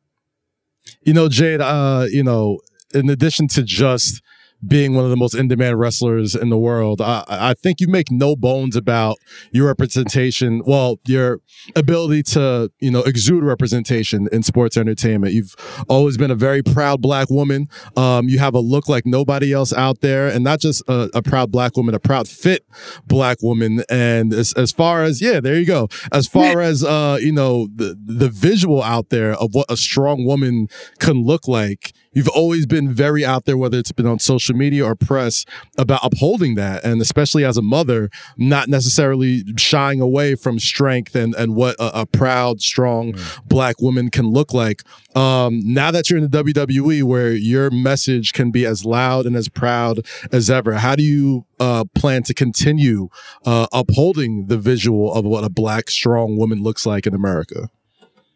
You 1.01 1.13
know, 1.13 1.29
Jade. 1.29 1.62
Uh, 1.62 2.05
you 2.09 2.23
know, 2.23 2.59
in 2.93 3.09
addition 3.09 3.47
to 3.49 3.63
just 3.63 4.21
being 4.67 4.93
one 4.93 5.04
of 5.04 5.10
the 5.10 5.17
most 5.17 5.36
in 5.36 5.47
demand 5.47 5.80
wrestlers 5.80 6.36
in 6.36 6.49
the 6.49 6.58
world. 6.58 7.02
I, 7.02 7.23
I 7.28 7.54
think 7.54 7.82
you 7.82 7.88
make 7.88 8.12
no 8.12 8.36
bones 8.36 8.76
about 8.76 9.17
your 9.52 9.67
representation. 9.67 10.62
Well, 10.65 10.99
your 11.06 11.41
ability 11.76 12.23
to, 12.23 12.71
you 12.80 12.91
know, 12.91 13.02
exude 13.02 13.43
representation 13.43 14.28
in 14.32 14.43
sports 14.43 14.78
entertainment. 14.78 15.34
You've 15.34 15.56
always 15.89 16.17
been 16.17 16.32
a 16.32 16.36
very 16.36 16.62
proud 16.62 17.02
black 17.02 17.30
woman. 17.30 17.67
Um, 17.97 18.30
you 18.30 18.39
have 18.39 18.56
a 18.56 18.60
look 18.60 18.88
like 18.88 19.06
nobody 19.06 19.52
else 19.54 19.73
out 19.73 20.02
there, 20.02 20.28
and 20.28 20.43
not 20.43 20.60
just 20.60 20.84
a, 20.88 21.10
a 21.13 21.21
proud 21.21 21.52
black 21.52 21.76
woman, 21.76 21.95
a 21.95 21.99
proud 21.99 22.28
fit 22.28 22.65
black 23.06 23.41
woman. 23.41 23.84
And 23.89 24.34
as, 24.34 24.54
as 24.54 24.71
far 24.71 25.04
as, 25.04 25.21
yeah, 25.21 25.39
there 25.39 25.56
you 25.56 25.65
go. 25.65 25.89
As 26.12 26.28
far 26.28 26.62
as, 26.62 26.84
uh, 26.84 27.17
you 27.21 27.32
know, 27.32 27.67
the, 27.76 27.97
the 28.06 28.30
visual 28.30 28.82
out 28.82 29.10
there 29.10 29.34
of 29.34 29.54
what 29.54 29.65
a 29.69 29.78
strong 29.78 30.26
woman 30.26 30.67
can 30.99 31.23
look 31.23 31.47
like, 31.47 31.93
you've 32.13 32.30
always 32.30 32.65
been 32.65 32.91
very 32.91 33.26
out 33.26 33.45
there, 33.45 33.58
whether 33.58 33.78
it's 33.78 33.91
been 33.91 34.08
on 34.08 34.19
social 34.19 34.56
media 34.56 34.86
or 34.86 34.95
press, 34.95 35.45
about 35.78 35.99
upholding 36.04 36.56
that. 36.56 36.84
And 36.84 37.02
especially 37.02 37.43
as 37.43 37.58
a 37.58 37.62
mother, 37.62 38.10
not 38.38 38.69
necessarily 38.69 39.43
shying 39.58 40.02
away 40.02 40.36
from 40.36 40.60
strength 40.60 41.15
and, 41.15 41.36
and 41.36 41.56
what 41.56 41.76
a, 41.80 42.02
a 42.02 42.06
proud, 42.06 42.62
strong 42.62 43.13
mm. 43.13 43.45
black 43.45 43.82
woman 43.82 44.10
can 44.10 44.28
look 44.28 44.54
like. 44.54 44.84
Um, 45.15 45.62
now 45.63 45.91
that 45.91 46.10
you're 46.10 46.17
in 46.17 46.30
the 46.30 46.43
WWE 46.43 47.04
where 47.04 47.32
your 47.32 47.69
message 47.69 48.34
can 48.34 48.52
be 48.52 48.65
as 48.65 48.86
loud 48.86 49.26
and 49.26 49.36
as 49.36 49.49
proud 49.49 50.06
as 50.32 50.49
ever, 50.49 50.73
how 50.73 50.95
do 50.95 51.04
you 51.04 51.45
uh, 51.60 51.86
plan 51.95 52.23
to 52.23 52.34
continue 52.34 53.10
uh, 53.45 53.67
upholding 53.71 54.47
the 54.47 54.58
visual 54.58 55.13
of 55.13 55.26
what 55.26 55.43
a 55.43 55.49
black, 55.49 55.89
strong 55.89 56.38
woman 56.38 56.63
looks 56.63 56.86
like 56.86 57.06
in 57.06 57.13
America? 57.13 57.69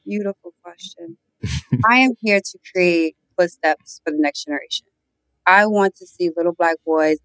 Beautiful 0.06 0.54
question. 0.64 1.18
I 1.90 2.00
am 2.00 2.14
here 2.22 2.40
to 2.40 2.60
create 2.72 3.16
footsteps 3.38 4.02
for 4.04 4.12
the 4.12 4.20
next 4.20 4.46
generation. 4.46 4.86
I 5.46 5.66
want 5.66 5.96
to 5.96 6.08
see 6.08 6.30
little 6.36 6.54
black 6.54 6.78
boys, 6.86 7.18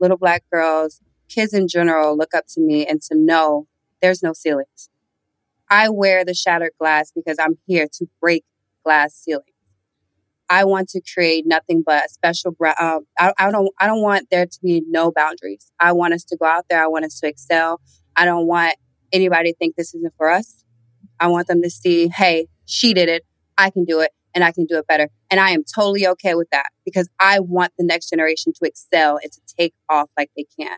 little 0.00 0.16
black 0.16 0.44
girls, 0.52 1.00
kids 1.28 1.52
in 1.52 1.68
general 1.68 2.16
look 2.16 2.34
up 2.34 2.44
to 2.54 2.60
me 2.60 2.86
and 2.86 3.02
to 3.02 3.16
know 3.16 3.66
there's 4.00 4.22
no 4.22 4.32
ceilings. 4.32 4.88
I 5.68 5.88
wear 5.88 6.24
the 6.24 6.34
shattered 6.34 6.72
glass 6.78 7.12
because 7.14 7.38
I'm 7.40 7.58
here 7.66 7.86
to 7.94 8.06
break 8.20 8.44
glass 8.84 9.14
ceilings. 9.14 9.50
I 10.48 10.64
want 10.64 10.88
to 10.90 11.00
create 11.12 11.44
nothing 11.44 11.82
but 11.84 12.04
a 12.04 12.08
special. 12.08 12.54
Um, 12.80 13.00
I, 13.18 13.32
I 13.36 13.50
don't. 13.50 13.68
I 13.80 13.86
don't 13.86 14.00
want 14.00 14.28
there 14.30 14.46
to 14.46 14.58
be 14.62 14.82
no 14.88 15.10
boundaries. 15.10 15.72
I 15.80 15.90
want 15.90 16.14
us 16.14 16.22
to 16.24 16.36
go 16.36 16.46
out 16.46 16.66
there. 16.70 16.84
I 16.84 16.86
want 16.86 17.04
us 17.04 17.18
to 17.20 17.26
excel. 17.26 17.80
I 18.14 18.24
don't 18.24 18.46
want 18.46 18.76
anybody 19.12 19.52
to 19.52 19.58
think 19.58 19.74
this 19.74 19.92
isn't 19.94 20.14
for 20.16 20.30
us. 20.30 20.64
I 21.18 21.26
want 21.28 21.48
them 21.48 21.62
to 21.62 21.70
see, 21.70 22.08
hey, 22.08 22.46
she 22.64 22.94
did 22.94 23.08
it. 23.08 23.24
I 23.58 23.70
can 23.70 23.84
do 23.84 24.00
it 24.00 24.12
and 24.36 24.44
I 24.44 24.52
can 24.52 24.66
do 24.66 24.76
it 24.76 24.86
better. 24.86 25.08
And 25.30 25.40
I 25.40 25.50
am 25.50 25.64
totally 25.64 26.06
okay 26.06 26.34
with 26.34 26.48
that 26.50 26.66
because 26.84 27.08
I 27.18 27.40
want 27.40 27.72
the 27.78 27.84
next 27.84 28.10
generation 28.10 28.52
to 28.52 28.68
excel 28.68 29.18
and 29.20 29.32
to 29.32 29.40
take 29.58 29.74
off 29.88 30.10
like 30.16 30.30
they 30.36 30.44
can. 30.60 30.76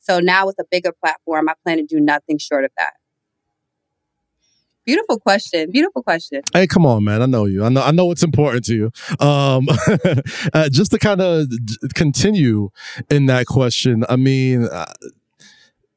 So 0.00 0.18
now 0.18 0.44
with 0.44 0.56
a 0.58 0.64
bigger 0.70 0.92
platform, 0.92 1.48
I 1.48 1.54
plan 1.64 1.78
to 1.78 1.84
do 1.84 2.00
nothing 2.00 2.36
short 2.38 2.64
of 2.64 2.72
that. 2.76 2.94
Beautiful 4.84 5.20
question. 5.20 5.70
Beautiful 5.70 6.02
question. 6.02 6.40
Hey, 6.52 6.66
come 6.66 6.86
on, 6.86 7.04
man. 7.04 7.22
I 7.22 7.26
know 7.26 7.44
you. 7.44 7.62
I 7.62 7.68
know. 7.68 7.82
I 7.82 7.90
know 7.90 8.06
what's 8.06 8.22
important 8.22 8.64
to 8.64 8.74
you. 8.74 8.90
Um, 9.24 9.68
uh, 10.54 10.70
just 10.70 10.92
to 10.92 10.98
kind 10.98 11.20
of 11.20 11.46
continue 11.94 12.70
in 13.10 13.26
that 13.26 13.46
question. 13.46 14.02
I 14.08 14.16
mean, 14.16 14.64
uh, 14.64 14.86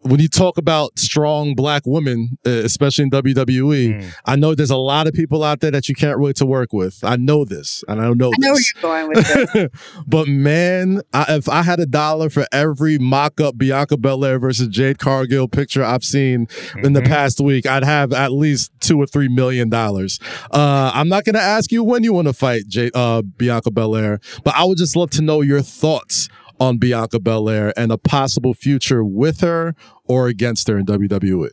when 0.04 0.20
you 0.20 0.28
talk 0.28 0.58
about 0.58 0.98
strong 0.98 1.54
black 1.54 1.84
women, 1.86 2.38
uh, 2.46 2.50
especially 2.50 3.04
in 3.04 3.12
WWE, 3.12 4.02
mm. 4.02 4.14
I 4.26 4.36
know 4.36 4.56
there's 4.56 4.72
a 4.72 4.78
lot 4.78 5.08
of 5.08 5.14
people 5.14 5.44
out 5.44 5.60
there 5.60 5.72
that 5.72 5.88
you 5.88 5.96
can't 5.96 6.18
really 6.18 6.34
to 6.34 6.46
work 6.46 6.74
with. 6.74 7.00
I 7.04 7.18
know 7.18 7.46
this, 7.46 7.84
and 7.88 8.02
I 8.02 8.06
don't 8.06 8.18
know. 8.18 8.30
I 8.30 8.36
know 8.40 8.56
this. 8.56 8.74
where 8.82 9.00
you're 9.00 9.08
going 9.08 9.10
with 9.16 9.56
it. 9.56 9.72
but 10.08 10.28
man, 10.28 11.02
I, 11.14 11.36
if 11.36 11.48
I 11.48 11.62
had 11.62 11.80
a 11.80 11.86
dollar 11.86 12.30
for 12.30 12.48
every 12.52 12.98
mock-up 12.98 13.58
Bianca 13.58 13.98
Belair 13.98 14.40
versus 14.40 14.68
Jade 14.70 14.98
Cargill 14.98 15.48
picture 15.48 15.84
I've 15.84 16.04
seen 16.04 16.48
mm-hmm. 16.48 16.86
in 16.86 16.94
the 16.94 17.02
mm-hmm. 17.02 17.12
past 17.12 17.40
week, 17.40 17.66
I'd 17.66 17.84
have 17.84 18.12
at 18.12 18.32
least 18.32 18.72
two 18.80 19.00
or 19.00 19.06
three 19.06 19.28
million 19.28 19.70
dollars. 19.70 20.20
Uh, 20.52 20.92
I'm 20.94 21.10
not 21.10 21.26
going 21.26 21.36
to 21.36 21.42
ask 21.42 21.72
you 21.72 21.84
when 21.84 22.04
you 22.04 22.14
want 22.14 22.28
to 22.28 22.34
fight 22.34 22.68
Jade, 22.68 22.92
uh, 22.96 23.22
Bianca 23.22 23.72
Belair, 23.72 24.20
but 24.44 24.56
I 24.56 24.64
would 24.64 24.78
just 24.78 24.96
love 24.96 25.12
to 25.12 25.22
know 25.22 25.42
your 25.42 25.62
thoughts 25.62 26.28
on 26.62 26.78
Bianca 26.78 27.20
Belair 27.20 27.74
and 27.76 27.92
a 27.92 27.98
possible 27.98 28.54
future 28.54 29.04
with 29.04 29.42
her 29.42 29.76
or 30.06 30.28
against 30.28 30.68
her 30.68 30.78
in 30.78 30.86
WWE? 30.86 31.50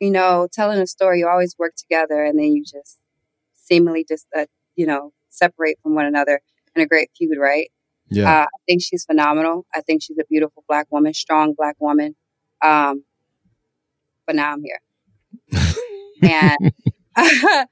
You 0.00 0.10
know, 0.10 0.48
telling 0.52 0.80
a 0.80 0.88
story, 0.88 1.20
you 1.20 1.28
always 1.28 1.54
work 1.56 1.76
together 1.76 2.24
and 2.24 2.36
then 2.36 2.46
you 2.46 2.64
just 2.64 2.98
seemingly 3.54 4.04
just, 4.06 4.26
uh, 4.36 4.46
you 4.74 4.86
know, 4.86 5.12
separate 5.28 5.78
from 5.80 5.94
one 5.94 6.04
another 6.04 6.40
in 6.74 6.82
a 6.82 6.86
great 6.86 7.10
feud, 7.16 7.38
right? 7.38 7.70
Yeah. 8.10 8.28
Uh, 8.28 8.42
I 8.42 8.58
think 8.66 8.82
she's 8.82 9.04
phenomenal. 9.04 9.66
I 9.72 9.82
think 9.82 10.02
she's 10.02 10.18
a 10.18 10.24
beautiful 10.28 10.64
black 10.66 10.88
woman, 10.90 11.14
strong 11.14 11.54
black 11.54 11.76
woman. 11.78 12.16
Um, 12.62 13.04
but 14.26 14.34
now 14.34 14.52
I'm 14.52 14.64
here. 14.64 14.80
and 16.22 16.72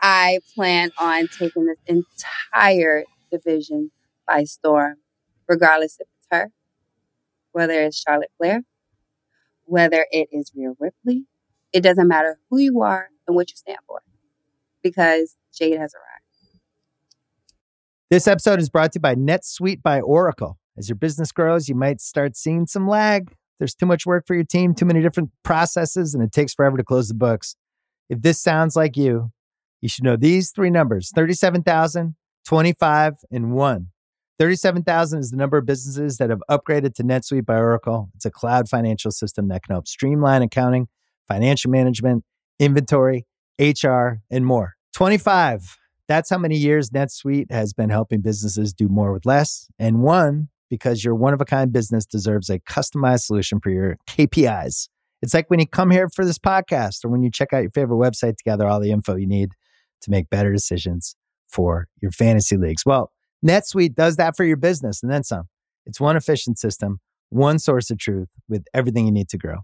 I 0.00 0.38
plan 0.54 0.92
on 1.00 1.26
taking 1.36 1.66
this 1.66 1.78
entire 1.88 3.02
division 3.32 3.90
by 4.24 4.44
storm 4.44 4.98
regardless 5.48 5.98
if 6.00 6.06
it's 6.18 6.26
her, 6.30 6.50
whether 7.52 7.82
it's 7.82 8.00
Charlotte 8.00 8.30
Flair, 8.38 8.62
whether 9.64 10.06
it 10.10 10.28
is 10.32 10.52
Rhea 10.54 10.72
Ripley. 10.78 11.26
It 11.72 11.82
doesn't 11.82 12.08
matter 12.08 12.38
who 12.50 12.58
you 12.58 12.82
are 12.82 13.08
and 13.26 13.34
what 13.34 13.50
you 13.50 13.56
stand 13.56 13.78
for 13.86 14.02
because 14.82 15.36
Jade 15.54 15.78
has 15.78 15.94
arrived. 15.94 16.22
This 18.10 18.28
episode 18.28 18.60
is 18.60 18.68
brought 18.68 18.92
to 18.92 18.98
you 18.98 19.00
by 19.00 19.14
NetSuite 19.14 19.82
by 19.82 20.00
Oracle. 20.00 20.58
As 20.76 20.88
your 20.88 20.96
business 20.96 21.32
grows, 21.32 21.68
you 21.68 21.74
might 21.74 22.00
start 22.00 22.36
seeing 22.36 22.66
some 22.66 22.86
lag. 22.86 23.34
There's 23.58 23.74
too 23.74 23.86
much 23.86 24.04
work 24.04 24.26
for 24.26 24.34
your 24.34 24.44
team, 24.44 24.74
too 24.74 24.84
many 24.84 25.00
different 25.00 25.30
processes, 25.42 26.14
and 26.14 26.22
it 26.22 26.32
takes 26.32 26.52
forever 26.52 26.76
to 26.76 26.84
close 26.84 27.08
the 27.08 27.14
books. 27.14 27.56
If 28.08 28.20
this 28.20 28.40
sounds 28.40 28.76
like 28.76 28.96
you, 28.96 29.30
you 29.80 29.88
should 29.88 30.04
know 30.04 30.16
these 30.16 30.50
three 30.50 30.70
numbers 30.70 31.10
37,000, 31.14 32.14
25, 32.44 33.14
and 33.30 33.52
1. 33.52 33.91
37,000 34.42 35.20
is 35.20 35.30
the 35.30 35.36
number 35.36 35.56
of 35.56 35.64
businesses 35.64 36.16
that 36.16 36.28
have 36.28 36.42
upgraded 36.50 36.96
to 36.96 37.04
NetSuite 37.04 37.46
by 37.46 37.54
Oracle. 37.54 38.10
It's 38.16 38.24
a 38.24 38.30
cloud 38.32 38.68
financial 38.68 39.12
system 39.12 39.46
that 39.46 39.62
can 39.62 39.72
help 39.72 39.86
streamline 39.86 40.42
accounting, 40.42 40.88
financial 41.28 41.70
management, 41.70 42.24
inventory, 42.58 43.24
HR, 43.60 44.14
and 44.32 44.44
more. 44.44 44.74
25. 44.96 45.78
That's 46.08 46.28
how 46.28 46.38
many 46.38 46.56
years 46.56 46.90
NetSuite 46.90 47.52
has 47.52 47.72
been 47.72 47.88
helping 47.88 48.20
businesses 48.20 48.72
do 48.72 48.88
more 48.88 49.12
with 49.12 49.24
less. 49.26 49.68
And 49.78 50.02
one, 50.02 50.48
because 50.68 51.04
your 51.04 51.14
one 51.14 51.34
of 51.34 51.40
a 51.40 51.44
kind 51.44 51.72
business 51.72 52.04
deserves 52.04 52.50
a 52.50 52.58
customized 52.58 53.20
solution 53.20 53.60
for 53.60 53.70
your 53.70 53.96
KPIs. 54.08 54.88
It's 55.22 55.34
like 55.34 55.50
when 55.50 55.60
you 55.60 55.68
come 55.68 55.92
here 55.92 56.08
for 56.08 56.24
this 56.24 56.40
podcast 56.40 57.04
or 57.04 57.10
when 57.10 57.22
you 57.22 57.30
check 57.30 57.52
out 57.52 57.62
your 57.62 57.70
favorite 57.70 57.98
website 57.98 58.38
to 58.38 58.44
gather 58.44 58.66
all 58.66 58.80
the 58.80 58.90
info 58.90 59.14
you 59.14 59.28
need 59.28 59.52
to 60.00 60.10
make 60.10 60.28
better 60.30 60.52
decisions 60.52 61.14
for 61.46 61.86
your 62.00 62.10
fantasy 62.10 62.56
leagues. 62.56 62.84
Well, 62.84 63.12
NetSuite 63.44 63.94
does 63.94 64.16
that 64.16 64.36
for 64.36 64.44
your 64.44 64.56
business 64.56 65.02
and 65.02 65.10
then 65.10 65.24
some. 65.24 65.48
It's 65.86 66.00
one 66.00 66.16
efficient 66.16 66.58
system, 66.58 67.00
one 67.30 67.58
source 67.58 67.90
of 67.90 67.98
truth 67.98 68.28
with 68.48 68.64
everything 68.72 69.06
you 69.06 69.12
need 69.12 69.28
to 69.30 69.38
grow. 69.38 69.58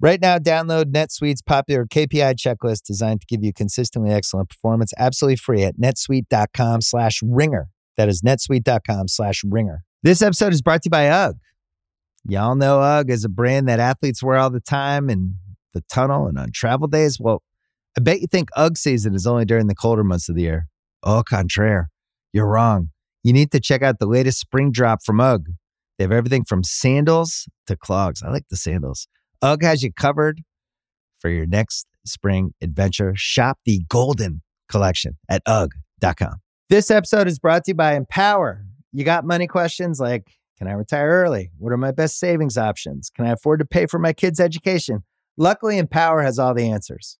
Right 0.00 0.20
now, 0.20 0.38
download 0.38 0.92
NetSuite's 0.92 1.40
popular 1.40 1.86
KPI 1.86 2.34
checklist 2.34 2.82
designed 2.82 3.20
to 3.22 3.26
give 3.26 3.42
you 3.42 3.52
consistently 3.52 4.10
excellent 4.10 4.50
performance 4.50 4.92
absolutely 4.98 5.36
free 5.36 5.62
at 5.62 5.78
netsuite.com 5.78 6.82
slash 6.82 7.20
ringer. 7.22 7.68
That 7.96 8.08
is 8.08 8.22
netsuite.com 8.22 9.08
slash 9.08 9.42
ringer. 9.44 9.84
This 10.02 10.20
episode 10.20 10.52
is 10.52 10.60
brought 10.60 10.82
to 10.82 10.88
you 10.88 10.90
by 10.90 11.08
UGG. 11.08 11.36
Y'all 12.28 12.54
know 12.54 12.80
UGG 12.80 13.10
is 13.10 13.24
a 13.24 13.28
brand 13.28 13.68
that 13.68 13.80
athletes 13.80 14.22
wear 14.22 14.36
all 14.36 14.50
the 14.50 14.60
time 14.60 15.08
in 15.08 15.36
the 15.72 15.82
tunnel 15.92 16.26
and 16.26 16.38
on 16.38 16.50
travel 16.52 16.88
days. 16.88 17.18
Well, 17.20 17.42
I 17.96 18.00
bet 18.00 18.20
you 18.20 18.26
think 18.26 18.48
UGG 18.56 18.76
season 18.76 19.14
is 19.14 19.26
only 19.26 19.44
during 19.44 19.68
the 19.68 19.74
colder 19.74 20.04
months 20.04 20.28
of 20.28 20.34
the 20.34 20.42
year. 20.42 20.66
Au 21.02 21.22
contraire, 21.22 21.90
you're 22.32 22.48
wrong. 22.48 22.90
You 23.24 23.32
need 23.32 23.50
to 23.52 23.60
check 23.60 23.82
out 23.82 23.98
the 23.98 24.06
latest 24.06 24.38
spring 24.38 24.70
drop 24.70 25.02
from 25.02 25.18
UGG. 25.18 25.46
They 25.96 26.04
have 26.04 26.12
everything 26.12 26.44
from 26.44 26.62
sandals 26.62 27.48
to 27.66 27.74
clogs. 27.74 28.22
I 28.22 28.30
like 28.30 28.44
the 28.50 28.56
sandals. 28.56 29.08
UGG 29.40 29.62
has 29.62 29.82
you 29.82 29.92
covered 29.94 30.42
for 31.20 31.30
your 31.30 31.46
next 31.46 31.86
spring 32.04 32.52
adventure. 32.60 33.14
Shop 33.16 33.58
the 33.64 33.80
Golden 33.88 34.42
Collection 34.68 35.16
at 35.30 35.40
UGG.com. 35.46 36.34
This 36.68 36.90
episode 36.90 37.26
is 37.26 37.38
brought 37.38 37.64
to 37.64 37.70
you 37.70 37.74
by 37.74 37.94
Empower. 37.94 38.66
You 38.92 39.04
got 39.04 39.24
money 39.24 39.46
questions 39.46 39.98
like 39.98 40.24
Can 40.58 40.68
I 40.68 40.72
retire 40.72 41.08
early? 41.08 41.50
What 41.56 41.72
are 41.72 41.78
my 41.78 41.92
best 41.92 42.18
savings 42.18 42.58
options? 42.58 43.10
Can 43.16 43.24
I 43.24 43.30
afford 43.30 43.60
to 43.60 43.64
pay 43.64 43.86
for 43.86 43.98
my 43.98 44.12
kids' 44.12 44.38
education? 44.38 45.02
Luckily, 45.38 45.78
Empower 45.78 46.22
has 46.22 46.38
all 46.38 46.52
the 46.52 46.70
answers. 46.70 47.16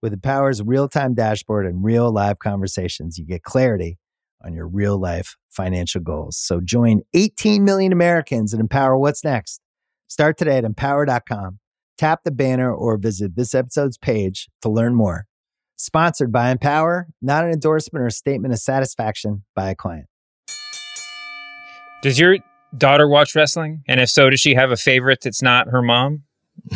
With 0.00 0.18
Empower's 0.18 0.62
real 0.62 0.88
time 0.88 1.12
dashboard 1.12 1.66
and 1.66 1.84
real 1.84 2.10
live 2.10 2.38
conversations, 2.38 3.18
you 3.18 3.26
get 3.26 3.42
clarity 3.42 3.98
on 4.44 4.54
your 4.54 4.68
real 4.68 4.98
life 4.98 5.36
financial 5.50 6.00
goals. 6.00 6.36
So 6.36 6.60
join 6.60 7.02
18 7.14 7.64
million 7.64 7.92
Americans 7.92 8.52
and 8.52 8.60
empower 8.60 8.96
what's 8.96 9.24
next. 9.24 9.60
Start 10.06 10.36
today 10.36 10.58
at 10.58 10.64
empower.com. 10.64 11.58
Tap 11.96 12.20
the 12.24 12.30
banner 12.30 12.72
or 12.72 12.96
visit 12.98 13.36
this 13.36 13.54
episode's 13.54 13.96
page 13.96 14.48
to 14.62 14.68
learn 14.68 14.94
more. 14.94 15.26
Sponsored 15.76 16.30
by 16.30 16.50
Empower, 16.50 17.08
not 17.20 17.44
an 17.44 17.50
endorsement 17.50 18.04
or 18.04 18.10
statement 18.10 18.52
of 18.54 18.60
satisfaction 18.60 19.44
by 19.56 19.70
a 19.70 19.74
client. 19.74 20.06
Does 22.02 22.18
your 22.18 22.38
daughter 22.76 23.08
watch 23.08 23.34
wrestling? 23.34 23.82
And 23.88 23.98
if 23.98 24.10
so, 24.10 24.30
does 24.30 24.40
she 24.40 24.54
have 24.54 24.70
a 24.70 24.76
favorite 24.76 25.20
that's 25.22 25.42
not 25.42 25.68
her 25.68 25.82
mom? 25.82 26.22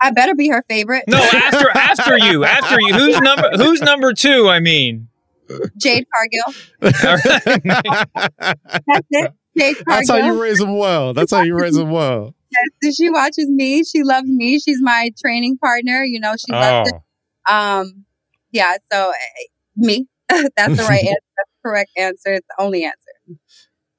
I 0.00 0.10
better 0.10 0.34
be 0.34 0.48
her 0.48 0.62
favorite. 0.68 1.04
No, 1.08 1.16
after 1.16 1.70
after 1.70 2.18
you, 2.18 2.44
after 2.44 2.80
you. 2.80 2.94
Who's 2.94 3.20
number 3.20 3.50
who's 3.56 3.80
number 3.80 4.12
2, 4.12 4.48
I 4.48 4.60
mean? 4.60 5.08
Jade 5.76 6.06
Cargill. 6.12 6.62
That's 6.82 7.24
it. 9.10 9.32
Jade 9.56 9.76
Cargill. 9.76 9.84
That's 9.86 10.10
how 10.10 10.16
you 10.16 10.42
raise 10.42 10.58
them 10.58 10.76
well. 10.78 11.14
That's 11.14 11.32
how 11.32 11.42
you 11.42 11.54
raise 11.56 11.74
them 11.74 11.90
well. 11.90 12.34
Yes, 12.82 12.96
she 12.96 13.10
watches 13.10 13.48
me. 13.48 13.82
She 13.84 14.02
loves 14.02 14.28
me. 14.28 14.58
She's 14.60 14.80
my 14.80 15.10
training 15.24 15.58
partner. 15.58 16.04
You 16.04 16.20
know, 16.20 16.34
she 16.36 16.52
loves 16.52 16.90
Oh. 16.92 16.96
it. 16.96 17.52
Um, 17.52 18.04
yeah. 18.52 18.76
So 18.92 19.10
eh, 19.10 19.44
me. 19.76 20.06
That's 20.28 20.76
the 20.76 20.86
right 20.88 21.04
answer. 21.04 21.20
That's 21.36 21.50
the 21.62 21.68
correct 21.68 21.90
answer. 21.96 22.32
It's 22.34 22.46
the 22.56 22.62
only 22.62 22.84
answer. 22.84 23.38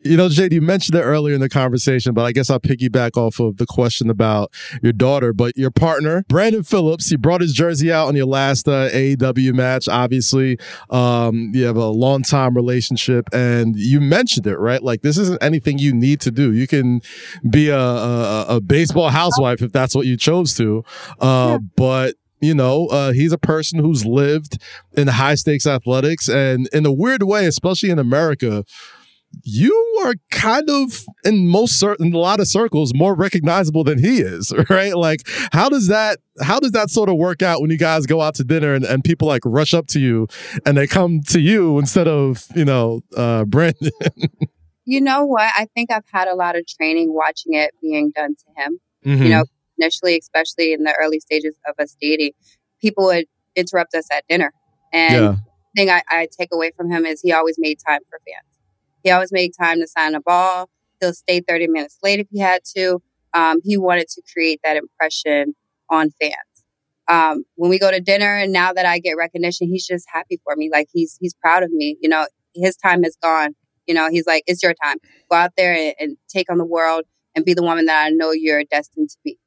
You 0.05 0.17
know, 0.17 0.29
Jade, 0.29 0.53
you 0.53 0.61
mentioned 0.61 0.95
it 0.95 1.01
earlier 1.01 1.33
in 1.33 1.41
the 1.41 1.49
conversation, 1.49 2.13
but 2.13 2.25
I 2.25 2.31
guess 2.31 2.51
I'll 2.51 2.59
piggyback 2.59 3.17
off 3.17 3.39
of 3.39 3.57
the 3.57 3.65
question 3.65 4.07
about 4.11 4.53
your 4.83 4.93
daughter. 4.93 5.33
But 5.33 5.57
your 5.57 5.71
partner, 5.71 6.23
Brandon 6.29 6.61
Phillips, 6.61 7.09
he 7.09 7.15
brought 7.15 7.41
his 7.41 7.53
jersey 7.53 7.91
out 7.91 8.07
on 8.07 8.15
your 8.15 8.27
last 8.27 8.67
uh, 8.67 8.89
AEW 8.89 9.55
match. 9.55 9.89
Obviously, 9.89 10.59
um, 10.91 11.49
you 11.55 11.65
have 11.65 11.75
a 11.75 11.87
long 11.87 12.21
time 12.21 12.55
relationship, 12.55 13.27
and 13.33 13.75
you 13.75 13.99
mentioned 13.99 14.45
it, 14.45 14.59
right? 14.59 14.83
Like 14.83 15.01
this 15.01 15.17
isn't 15.17 15.41
anything 15.41 15.79
you 15.79 15.91
need 15.91 16.21
to 16.21 16.29
do. 16.29 16.53
You 16.53 16.67
can 16.67 17.01
be 17.49 17.69
a, 17.69 17.79
a, 17.79 18.45
a 18.57 18.61
baseball 18.61 19.09
housewife 19.09 19.63
if 19.63 19.71
that's 19.71 19.95
what 19.95 20.05
you 20.05 20.17
chose 20.17 20.53
to. 20.57 20.83
Uh, 21.19 21.57
But 21.75 22.13
you 22.41 22.53
know, 22.53 22.87
uh, 22.87 23.11
he's 23.11 23.31
a 23.31 23.37
person 23.39 23.79
who's 23.79 24.05
lived 24.05 24.61
in 24.95 25.07
high 25.07 25.33
stakes 25.35 25.65
athletics, 25.65 26.29
and 26.29 26.67
in 26.71 26.85
a 26.85 26.91
weird 26.91 27.23
way, 27.23 27.47
especially 27.47 27.89
in 27.89 27.97
America 27.97 28.63
you 29.43 30.01
are 30.05 30.13
kind 30.31 30.69
of 30.69 31.05
in 31.23 31.47
most 31.47 31.79
certain 31.79 32.13
a 32.13 32.17
lot 32.17 32.39
of 32.39 32.47
circles 32.47 32.93
more 32.95 33.13
recognizable 33.15 33.83
than 33.83 33.99
he 33.99 34.19
is 34.19 34.53
right 34.69 34.95
like 34.95 35.21
how 35.51 35.69
does 35.69 35.87
that 35.87 36.19
how 36.41 36.59
does 36.59 36.71
that 36.71 36.89
sort 36.89 37.09
of 37.09 37.15
work 37.17 37.41
out 37.41 37.61
when 37.61 37.69
you 37.71 37.77
guys 37.77 38.05
go 38.05 38.21
out 38.21 38.35
to 38.35 38.43
dinner 38.43 38.73
and, 38.73 38.85
and 38.85 39.03
people 39.03 39.27
like 39.27 39.41
rush 39.45 39.73
up 39.73 39.87
to 39.87 39.99
you 39.99 40.27
and 40.65 40.77
they 40.77 40.87
come 40.87 41.21
to 41.21 41.39
you 41.39 41.77
instead 41.79 42.07
of 42.07 42.45
you 42.55 42.65
know 42.65 43.01
uh 43.17 43.43
brandon 43.53 43.91
You 44.87 45.01
know 45.01 45.25
what? 45.25 45.49
I 45.57 45.65
think 45.73 45.91
I've 45.91 46.05
had 46.13 46.27
a 46.27 46.35
lot 46.35 46.55
of 46.55 46.67
training 46.67 47.11
watching 47.11 47.55
it 47.55 47.71
being 47.81 48.11
done 48.15 48.35
to 48.35 48.63
him. 48.63 48.79
Mhm. 49.03 49.23
You 49.23 49.29
know, 49.29 49.43
initially, 49.79 50.15
especially 50.17 50.73
in 50.73 50.83
the 50.83 50.93
early 51.01 51.19
stages 51.19 51.55
of 51.67 51.73
us 51.79 51.95
dating, 51.99 52.33
people 52.81 53.05
would 53.05 53.25
interrupt 53.55 53.95
us 53.95 54.05
at 54.11 54.25
dinner. 54.29 54.53
And 54.93 55.13
Yeah. 55.15 55.31
the 55.31 55.37
thing 55.75 55.89
I, 55.89 56.03
I 56.07 56.27
take 56.39 56.49
away 56.53 56.69
from 56.77 56.91
him 56.91 57.03
is 57.03 57.19
he 57.21 57.31
always 57.33 57.55
made 57.57 57.79
time 57.87 58.01
for 58.07 58.19
fans. 58.19 58.54
He 59.05 59.11
always 59.11 59.31
made 59.31 59.51
time 59.57 59.79
to 59.81 59.87
sign 59.87 60.15
a 60.15 60.19
ball. 60.19 60.67
He'll 60.99 61.13
stay 61.13 61.39
30 61.39 61.67
minutes 61.67 61.99
late 62.01 62.19
if 62.19 62.27
he 62.31 62.39
had 62.39 62.61
to. 62.75 63.01
Um, 63.35 63.59
he 63.63 63.77
wanted 63.77 64.07
to 64.09 64.21
create 64.33 64.59
that 64.63 64.77
impression 64.77 65.53
on 65.91 66.09
fans. 66.19 66.33
Um, 67.07 67.43
when 67.53 67.69
we 67.69 67.77
go 67.77 67.91
to 67.91 68.01
dinner 68.01 68.35
and 68.35 68.51
now 68.51 68.73
that 68.73 68.87
I 68.87 68.97
get 68.97 69.13
recognition, 69.13 69.67
he's 69.67 69.85
just 69.85 70.07
happy 70.11 70.39
for 70.43 70.55
me. 70.55 70.71
Like 70.73 70.87
he's, 70.91 71.19
he's 71.21 71.35
proud 71.35 71.61
of 71.61 71.71
me. 71.71 71.97
You 72.01 72.09
know, 72.09 72.25
his 72.55 72.75
time 72.77 73.05
is 73.05 73.15
gone. 73.21 73.55
You 73.85 73.93
know, 73.93 74.09
he's 74.09 74.25
like, 74.25 74.43
it's 74.47 74.63
your 74.63 74.73
time. 74.83 74.97
Go 75.29 75.37
out 75.37 75.51
there 75.55 75.75
and, 75.75 75.93
and 75.99 76.17
take 76.27 76.51
on 76.51 76.57
the 76.57 76.65
world 76.65 77.03
and 77.35 77.45
be 77.45 77.53
the 77.53 77.61
woman 77.61 77.85
that 77.85 78.07
I 78.07 78.09
know 78.09 78.31
you're 78.31 78.63
destined 78.63 79.09
to 79.09 79.17
be. 79.23 79.37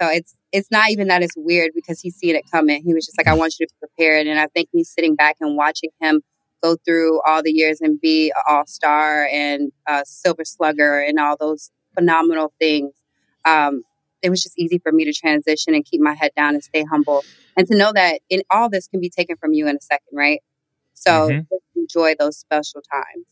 So 0.00 0.08
it's 0.08 0.36
it's 0.52 0.70
not 0.70 0.90
even 0.90 1.08
that 1.08 1.22
it's 1.22 1.34
weird 1.36 1.72
because 1.74 2.00
he's 2.00 2.14
seen 2.14 2.36
it 2.36 2.44
coming. 2.52 2.84
He 2.84 2.94
was 2.94 3.06
just 3.06 3.18
like, 3.18 3.26
I 3.26 3.34
want 3.34 3.56
you 3.58 3.66
to 3.66 3.72
be 3.72 3.88
prepared. 3.88 4.28
And 4.28 4.38
I 4.38 4.46
think 4.46 4.68
me 4.72 4.84
sitting 4.84 5.16
back 5.16 5.36
and 5.40 5.56
watching 5.56 5.90
him 6.00 6.20
go 6.62 6.76
through 6.84 7.20
all 7.26 7.42
the 7.42 7.52
years 7.52 7.80
and 7.80 8.00
be 8.00 8.30
an 8.30 8.42
all 8.48 8.66
star 8.66 9.28
and 9.32 9.72
a 9.86 10.02
silver 10.06 10.44
slugger 10.44 10.98
and 11.00 11.18
all 11.18 11.36
those 11.38 11.70
phenomenal 11.94 12.52
things. 12.58 12.92
Um, 13.44 13.82
it 14.22 14.30
was 14.30 14.42
just 14.42 14.58
easy 14.58 14.78
for 14.78 14.92
me 14.92 15.04
to 15.04 15.12
transition 15.12 15.74
and 15.74 15.84
keep 15.84 16.00
my 16.00 16.14
head 16.14 16.32
down 16.36 16.54
and 16.54 16.64
stay 16.64 16.84
humble 16.90 17.24
and 17.56 17.66
to 17.68 17.76
know 17.76 17.92
that 17.92 18.20
in 18.28 18.42
all 18.50 18.68
this 18.68 18.88
can 18.88 19.00
be 19.00 19.10
taken 19.10 19.36
from 19.36 19.52
you 19.52 19.66
in 19.68 19.76
a 19.76 19.80
second, 19.80 20.16
right? 20.16 20.42
So 20.94 21.28
Mhm. 21.28 21.46
enjoy 21.76 22.14
those 22.18 22.38
special 22.38 22.82
times. 22.92 23.26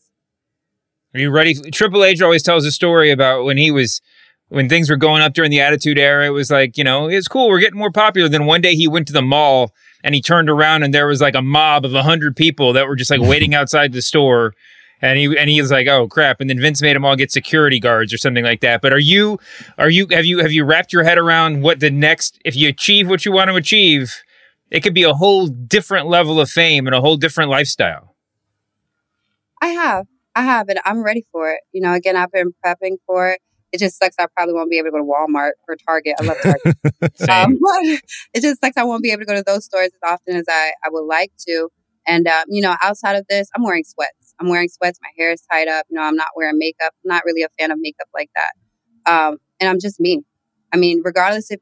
Are 1.13 1.19
you 1.19 1.31
ready? 1.31 1.53
Triple 1.71 2.03
H 2.03 2.21
always 2.21 2.43
tells 2.43 2.65
a 2.65 2.71
story 2.71 3.11
about 3.11 3.45
when 3.45 3.57
he 3.57 3.71
was 3.71 4.01
when 4.49 4.69
things 4.69 4.89
were 4.89 4.97
going 4.97 5.21
up 5.21 5.33
during 5.33 5.49
the 5.49 5.61
Attitude 5.61 5.97
Era. 5.97 6.25
It 6.27 6.31
was 6.31 6.51
like 6.51 6.77
you 6.77 6.83
know 6.83 7.07
it's 7.09 7.27
cool, 7.27 7.49
we're 7.49 7.59
getting 7.59 7.79
more 7.79 7.91
popular. 7.91 8.27
Then 8.29 8.45
one 8.45 8.61
day 8.61 8.75
he 8.75 8.87
went 8.87 9.07
to 9.07 9.13
the 9.13 9.21
mall 9.21 9.71
and 10.05 10.13
he 10.13 10.21
turned 10.21 10.51
around 10.51 10.83
and 10.83 10.93
there 10.93 11.07
was 11.07 11.19
like 11.19 11.33
a 11.33 11.41
mob 11.41 11.83
of 11.83 11.95
a 11.95 12.03
hundred 12.03 12.35
people 12.35 12.73
that 12.73 12.87
were 12.87 12.95
just 12.95 13.09
like 13.09 13.19
waiting 13.19 13.55
outside 13.55 13.91
the 13.91 14.03
store. 14.03 14.53
And 15.01 15.17
he 15.17 15.25
and 15.37 15.49
he 15.49 15.59
was 15.59 15.71
like, 15.71 15.87
"Oh 15.87 16.07
crap!" 16.07 16.39
And 16.39 16.49
then 16.49 16.59
Vince 16.59 16.81
made 16.81 16.95
them 16.95 17.03
all 17.03 17.17
get 17.17 17.29
security 17.29 17.81
guards 17.81 18.13
or 18.13 18.17
something 18.17 18.45
like 18.45 18.61
that. 18.61 18.81
But 18.81 18.93
are 18.93 18.99
you, 18.99 19.39
are 19.77 19.89
you, 19.89 20.07
have 20.11 20.23
you, 20.23 20.39
have 20.39 20.53
you 20.53 20.63
wrapped 20.63 20.93
your 20.93 21.03
head 21.03 21.17
around 21.17 21.63
what 21.63 21.81
the 21.81 21.91
next? 21.91 22.39
If 22.45 22.55
you 22.55 22.69
achieve 22.69 23.09
what 23.09 23.25
you 23.25 23.33
want 23.33 23.49
to 23.49 23.55
achieve, 23.55 24.23
it 24.71 24.81
could 24.83 24.93
be 24.93 25.03
a 25.03 25.13
whole 25.13 25.47
different 25.47 26.07
level 26.07 26.39
of 26.39 26.49
fame 26.49 26.87
and 26.87 26.95
a 26.95 27.01
whole 27.01 27.17
different 27.17 27.51
lifestyle. 27.51 28.15
I 29.61 29.67
have. 29.67 30.07
I 30.33 30.43
have, 30.43 30.69
and 30.69 30.79
I'm 30.85 31.03
ready 31.03 31.25
for 31.31 31.51
it. 31.51 31.61
You 31.73 31.81
know, 31.81 31.93
again, 31.93 32.15
I've 32.15 32.31
been 32.31 32.53
prepping 32.65 32.97
for 33.05 33.31
it. 33.31 33.41
It 33.75 33.79
just 33.79 33.99
sucks. 33.99 34.15
I 34.17 34.27
probably 34.37 34.53
won't 34.53 34.69
be 34.69 34.77
able 34.77 34.87
to 34.87 34.91
go 34.91 34.97
to 34.99 35.03
Walmart 35.03 35.51
or 35.67 35.75
Target. 35.85 36.15
I 36.17 36.23
love 36.23 36.37
Target. 36.41 36.77
um, 37.29 37.57
it 38.33 38.41
just 38.41 38.61
sucks. 38.61 38.77
I 38.77 38.85
won't 38.85 39.03
be 39.03 39.11
able 39.11 39.19
to 39.23 39.25
go 39.25 39.35
to 39.35 39.43
those 39.45 39.65
stores 39.65 39.87
as 39.87 40.11
often 40.13 40.37
as 40.37 40.45
I, 40.47 40.71
I 40.81 40.89
would 40.89 41.03
like 41.03 41.33
to. 41.49 41.67
And, 42.07 42.25
um, 42.25 42.45
you 42.47 42.61
know, 42.61 42.77
outside 42.81 43.17
of 43.17 43.25
this, 43.29 43.49
I'm 43.53 43.63
wearing 43.63 43.83
sweats. 43.83 44.33
I'm 44.39 44.47
wearing 44.47 44.69
sweats. 44.69 44.97
My 45.03 45.09
hair 45.17 45.33
is 45.33 45.41
tied 45.51 45.67
up. 45.67 45.85
You 45.89 45.97
know, 45.97 46.03
I'm 46.03 46.15
not 46.15 46.29
wearing 46.37 46.57
makeup. 46.57 46.93
I'm 47.03 47.09
not 47.09 47.23
really 47.25 47.43
a 47.43 47.49
fan 47.59 47.69
of 47.69 47.79
makeup 47.81 48.07
like 48.13 48.29
that. 48.35 49.11
Um, 49.11 49.39
and 49.59 49.69
I'm 49.69 49.79
just 49.81 49.99
me. 49.99 50.23
I 50.71 50.77
mean, 50.77 51.01
regardless 51.03 51.51
if 51.51 51.59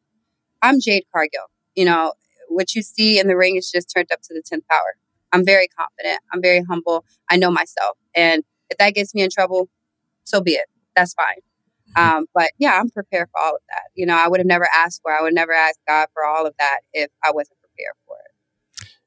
I'm 0.61 0.79
Jade 0.79 1.05
Cargill, 1.11 1.49
you 1.73 1.85
know, 1.85 2.13
what 2.47 2.75
you 2.75 2.83
see 2.83 3.17
in 3.17 3.27
the 3.27 3.35
ring 3.35 3.55
is 3.55 3.71
just 3.71 3.91
turned 3.91 4.11
up 4.11 4.21
to 4.21 4.35
the 4.35 4.43
10th 4.43 4.61
power. 4.69 4.93
I'm 5.31 5.43
very 5.43 5.67
confident. 5.67 6.19
I'm 6.31 6.43
very 6.43 6.63
humble. 6.69 7.05
I 7.27 7.37
know 7.37 7.49
myself. 7.49 7.97
And 8.15 8.43
if 8.69 8.77
that 8.77 8.93
gets 8.93 9.15
me 9.15 9.23
in 9.23 9.31
trouble, 9.31 9.67
so 10.25 10.41
be 10.41 10.51
it. 10.51 10.67
That's 10.95 11.15
fine. 11.15 11.41
Um, 11.95 12.25
but 12.33 12.49
yeah, 12.57 12.79
I'm 12.79 12.89
prepared 12.89 13.29
for 13.31 13.41
all 13.41 13.55
of 13.55 13.61
that. 13.69 13.83
You 13.95 14.05
know, 14.05 14.15
I 14.15 14.27
would 14.27 14.39
have 14.39 14.47
never 14.47 14.67
asked 14.75 15.01
for, 15.01 15.11
I 15.11 15.21
would 15.21 15.33
never 15.33 15.53
ask 15.53 15.77
God 15.87 16.07
for 16.13 16.25
all 16.25 16.45
of 16.45 16.53
that 16.59 16.79
if 16.93 17.09
I 17.23 17.31
wasn't 17.31 17.59
prepared 17.59 17.95
for 18.07 18.15
it. 18.15 18.33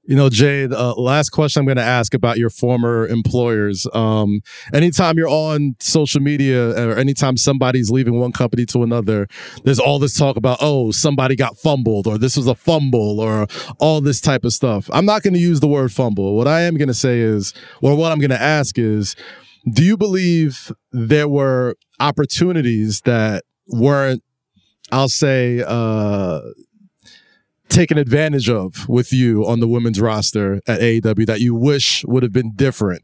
You 0.09 0.15
know, 0.15 0.29
Jade, 0.29 0.73
uh, 0.73 0.95
last 0.95 1.31
question 1.31 1.61
I'm 1.61 1.67
going 1.67 1.79
to 1.79 1.83
ask 1.83 2.15
about 2.15 2.39
your 2.39 2.49
former 2.49 3.09
employers. 3.09 3.89
Um, 3.93 4.41
anytime 4.73 5.19
you're 5.19 5.29
on 5.29 5.75
social 5.81 6.21
media 6.21 6.71
or 6.89 6.97
anytime 6.97 7.37
somebody's 7.37 7.91
leaving 7.91 8.21
one 8.21 8.31
company 8.31 8.67
to 8.67 8.85
another, 8.85 9.27
there's 9.65 9.81
all 9.81 9.99
this 9.99 10.17
talk 10.17 10.37
about, 10.37 10.59
oh, 10.61 10.93
somebody 10.93 11.35
got 11.35 11.59
fumbled 11.59 12.07
or 12.07 12.19
this 12.19 12.37
was 12.37 12.47
a 12.47 12.55
fumble 12.55 13.19
or 13.19 13.49
all 13.81 14.01
this 14.01 14.21
type 14.21 14.45
of 14.45 14.53
stuff. 14.53 14.89
I'm 14.93 15.07
not 15.07 15.25
going 15.25 15.35
to 15.35 15.41
use 15.41 15.59
the 15.59 15.67
word 15.67 15.93
fumble. 15.93 16.37
What 16.37 16.47
I 16.47 16.61
am 16.61 16.77
going 16.77 16.87
to 16.87 16.95
say 16.95 17.19
is, 17.19 17.53
or 17.83 17.97
what 17.97 18.13
I'm 18.13 18.21
going 18.21 18.31
to 18.31 18.41
ask 18.41 18.79
is, 18.79 19.17
do 19.71 19.85
you 19.85 19.97
believe 19.97 20.73
there 20.93 21.29
were 21.29 21.77
opportunities 21.99 23.01
that 23.03 23.45
weren't, 23.67 24.23
I'll 24.93 25.09
say, 25.09 25.63
uh, 25.67 26.41
taken 27.69 27.99
advantage 27.99 28.49
of 28.49 28.89
with 28.89 29.13
you 29.13 29.45
on 29.47 29.61
the 29.61 29.67
women's 29.67 30.01
roster 30.01 30.61
at 30.69 30.81
AEW 30.81 31.27
that 31.27 31.41
you 31.41 31.55
wish 31.55 32.05
would 32.07 32.23
have 32.23 32.33
been 32.33 32.53
different 32.55 33.03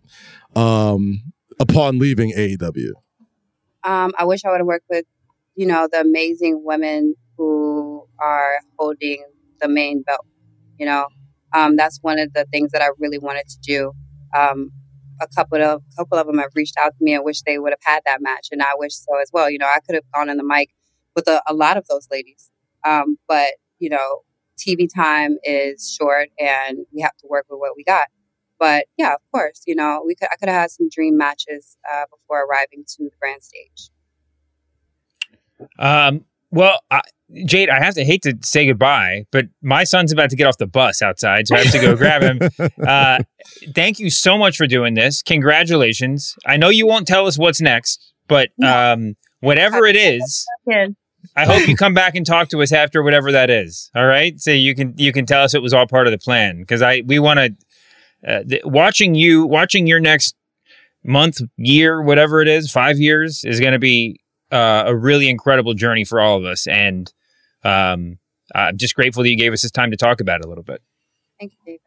um, 0.55 1.23
upon 1.59 1.99
leaving 1.99 2.33
AEW? 2.33 2.93
Um, 3.85 4.13
I 4.17 4.25
wish 4.25 4.45
I 4.45 4.51
would 4.51 4.59
have 4.59 4.67
worked 4.67 4.87
with, 4.89 5.05
you 5.57 5.67
know, 5.67 5.89
the 5.91 6.01
amazing 6.01 6.63
women 6.65 7.15
who 7.37 8.07
are 8.21 8.59
holding 8.79 9.25
the 9.61 9.69
main 9.69 10.03
belt. 10.03 10.25
You 10.79 10.87
know, 10.87 11.07
um, 11.53 11.77
that's 11.77 11.99
one 12.03 12.21
of 12.21 12.33
the 12.33 12.45
things 12.53 12.71
that 12.71 12.83
I 12.83 12.89
really 12.99 13.19
wanted 13.19 13.49
to 13.49 13.59
do. 13.61 13.93
Um, 14.37 14.71
a 15.23 15.35
couple 15.35 15.63
of 15.63 15.83
couple 15.97 16.19
of 16.19 16.27
them 16.27 16.39
have 16.39 16.51
reached 16.55 16.77
out 16.79 16.97
to 16.97 17.05
me 17.05 17.15
and 17.15 17.25
wish 17.25 17.43
they 17.43 17.59
would 17.59 17.73
have 17.73 17.81
had 17.85 18.03
that 18.07 18.23
match, 18.23 18.49
and 18.51 18.63
I 18.63 18.73
wish 18.77 18.95
so 18.95 19.19
as 19.21 19.31
well. 19.33 19.51
You 19.51 19.59
know, 19.59 19.67
I 19.67 19.81
could 19.81 19.95
have 19.95 20.05
gone 20.15 20.29
in 20.29 20.37
the 20.37 20.45
mic 20.45 20.71
with 21.15 21.29
a, 21.29 21.43
a 21.47 21.55
lot 21.55 21.77
of 21.77 21.87
those 21.89 22.09
ladies, 22.11 22.51
um, 22.85 23.19
but 23.29 23.53
you 23.79 23.91
know, 23.91 24.21
TV 24.59 24.89
time 24.93 25.39
is 25.43 25.97
short 25.99 26.29
and 26.39 26.79
we 26.93 27.03
have 27.03 27.17
to 27.19 27.27
work 27.29 27.47
with 27.51 27.59
what 27.59 27.77
we 27.77 27.85
got. 27.85 28.07
But 28.59 28.87
yeah, 28.97 29.15
of 29.15 29.21
course, 29.33 29.63
you 29.67 29.75
know, 29.75 30.03
we 30.07 30.15
could 30.15 30.29
I 30.33 30.37
could 30.37 30.49
have 30.49 30.63
had 30.63 30.71
some 30.71 30.89
dream 30.89 31.17
matches 31.17 31.77
uh, 31.93 32.05
before 32.11 32.45
arriving 32.45 32.85
to 32.87 33.05
the 33.05 33.11
grand 33.21 33.43
stage. 33.43 33.91
Um, 35.79 36.25
well, 36.53 36.81
I, 36.91 37.01
Jade, 37.47 37.71
I 37.71 37.83
have 37.83 37.95
to 37.95 38.05
hate 38.05 38.23
to 38.23 38.37
say 38.43 38.67
goodbye, 38.67 39.25
but 39.31 39.47
my 39.63 39.85
son's 39.85 40.13
about 40.13 40.31
to 40.31 40.37
get 40.37 40.47
off 40.47 40.59
the 40.59 40.67
bus 40.67 41.01
outside, 41.01 41.49
so 41.49 41.57
I 41.57 41.61
have 41.61 41.73
to 41.73 41.81
go 41.81 41.97
grab 41.97 42.23
him. 42.23 42.41
Uh, 42.87 43.19
thank 43.75 43.99
you 43.99 44.11
so 44.11 44.37
much 44.37 44.57
for 44.57 44.67
doing 44.67 44.95
this. 44.95 45.23
Congratulations. 45.23 46.35
I 46.47 46.57
know 46.57 46.69
you 46.69 46.87
won't 46.87 47.07
tell 47.07 47.27
us 47.27 47.39
what's 47.39 47.61
next, 47.61 48.13
but 48.29 48.51
um, 48.63 49.15
whatever 49.41 49.87
it 49.87 49.97
is, 49.97 50.47
I 51.37 51.45
hope 51.45 51.67
you 51.69 51.77
come 51.77 51.95
back 51.95 52.15
and 52.15 52.27
talk 52.27 52.49
to 52.51 52.61
us 52.63 52.73
after 52.73 53.03
whatever 53.03 53.33
that 53.33 53.51
is. 53.51 53.91
All 53.95 54.07
right, 54.07 54.39
so 54.39 54.51
you 54.51 54.75
can 54.75 54.95
you 54.97 55.13
can 55.13 55.27
tell 55.27 55.43
us 55.43 55.55
it 55.55 55.63
was 55.63 55.73
all 55.73 55.87
part 55.87 56.07
of 56.07 56.11
the 56.11 56.19
plan 56.19 56.61
because 56.61 56.83
I 56.83 57.03
we 57.07 57.19
want 57.19 57.39
to 57.39 57.55
uh, 58.27 58.43
th- 58.45 58.63
watching 58.65 59.15
you 59.15 59.47
watching 59.47 59.87
your 59.87 60.01
next 60.01 60.35
month, 61.05 61.41
year, 61.57 62.03
whatever 62.03 62.43
it 62.43 62.49
is, 62.49 62.71
five 62.71 62.99
years 62.99 63.45
is 63.45 63.61
going 63.61 63.73
to 63.73 63.79
be 63.79 64.21
uh, 64.53 64.85
a 64.87 64.95
really 64.95 65.29
incredible 65.29 65.75
journey 65.75 66.05
for 66.05 66.21
all 66.21 66.39
of 66.39 66.45
us, 66.45 66.67
and 66.67 67.13
um, 67.65 68.19
I'm 68.55 68.77
just 68.77 68.95
grateful 68.95 69.23
that 69.23 69.31
you 69.31 69.37
gave 69.37 69.53
us 69.53 69.63
this 69.63 69.71
time 69.71 69.91
to 69.91 69.97
talk 69.97 70.21
about 70.21 70.41
it 70.41 70.47
a 70.47 70.49
little 70.49 70.65
bit. 70.65 70.83
Thank 71.41 71.53
you, 71.53 71.59
David. 71.65 71.81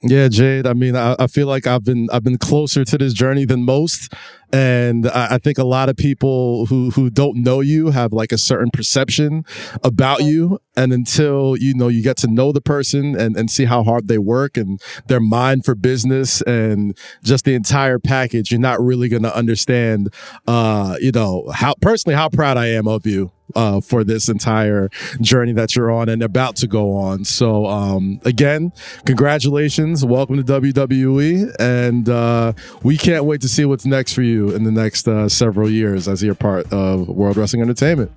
Yeah, 0.00 0.28
Jade. 0.28 0.66
I 0.66 0.74
mean, 0.74 0.94
I, 0.94 1.16
I, 1.18 1.26
feel 1.26 1.48
like 1.48 1.66
I've 1.66 1.84
been 1.84 2.08
I've 2.12 2.22
been 2.22 2.38
closer 2.38 2.84
to 2.84 2.98
this 2.98 3.12
journey 3.12 3.44
than 3.44 3.64
most, 3.64 4.12
and 4.52 5.06
I, 5.08 5.34
I, 5.34 5.38
think 5.38 5.58
a 5.58 5.64
lot 5.64 5.88
of 5.88 5.96
people 5.96 6.66
who 6.66 6.90
who 6.90 7.10
don't 7.10 7.42
know 7.42 7.60
you 7.60 7.90
have 7.90 8.12
like 8.12 8.32
a 8.32 8.38
certain 8.38 8.70
perception 8.70 9.44
about 9.84 10.22
you, 10.22 10.58
and 10.76 10.92
until 10.92 11.56
you 11.56 11.74
know 11.74 11.88
you 11.88 12.02
get 12.02 12.16
to 12.18 12.28
know 12.28 12.52
the 12.52 12.60
person 12.60 13.18
and 13.18 13.36
and 13.36 13.50
see 13.50 13.66
how 13.66 13.82
hard 13.82 14.08
they 14.08 14.18
work 14.18 14.56
and 14.56 14.80
their 15.06 15.20
mind 15.20 15.64
for 15.64 15.74
business 15.74 16.40
and 16.42 16.96
just 17.22 17.44
the 17.44 17.54
entire 17.54 17.98
package, 17.98 18.50
you're 18.50 18.60
not 18.60 18.80
really 18.80 19.08
going 19.08 19.22
to 19.22 19.36
understand, 19.36 20.12
uh, 20.46 20.96
you 21.00 21.12
know, 21.12 21.50
how 21.54 21.74
personally 21.80 22.16
how 22.16 22.28
proud 22.28 22.56
I 22.56 22.66
am 22.68 22.88
of 22.88 23.06
you 23.06 23.32
uh, 23.54 23.80
for 23.80 24.04
this 24.04 24.28
entire 24.28 24.88
journey 25.20 25.52
that 25.52 25.74
you're 25.74 25.90
on 25.90 26.08
and 26.08 26.22
about 26.22 26.56
to 26.56 26.66
go 26.66 26.94
on. 26.94 27.24
So, 27.24 27.66
um, 27.66 28.20
again, 28.24 28.72
congratulations. 29.04 30.04
Welcome 30.04 30.42
to 30.42 30.60
WWE. 30.60 31.54
And 31.58 32.08
uh, 32.08 32.52
we 32.82 32.96
can't 32.96 33.24
wait 33.24 33.40
to 33.42 33.48
see 33.48 33.64
what's 33.64 33.86
next 33.86 34.12
for 34.12 34.22
you 34.22 34.37
in 34.46 34.64
the 34.64 34.70
next 34.70 35.06
uh, 35.08 35.28
several 35.28 35.68
years 35.70 36.08
as 36.08 36.22
you're 36.22 36.34
part 36.34 36.72
of 36.72 37.08
World 37.08 37.36
Wrestling 37.36 37.62
Entertainment. 37.62 38.10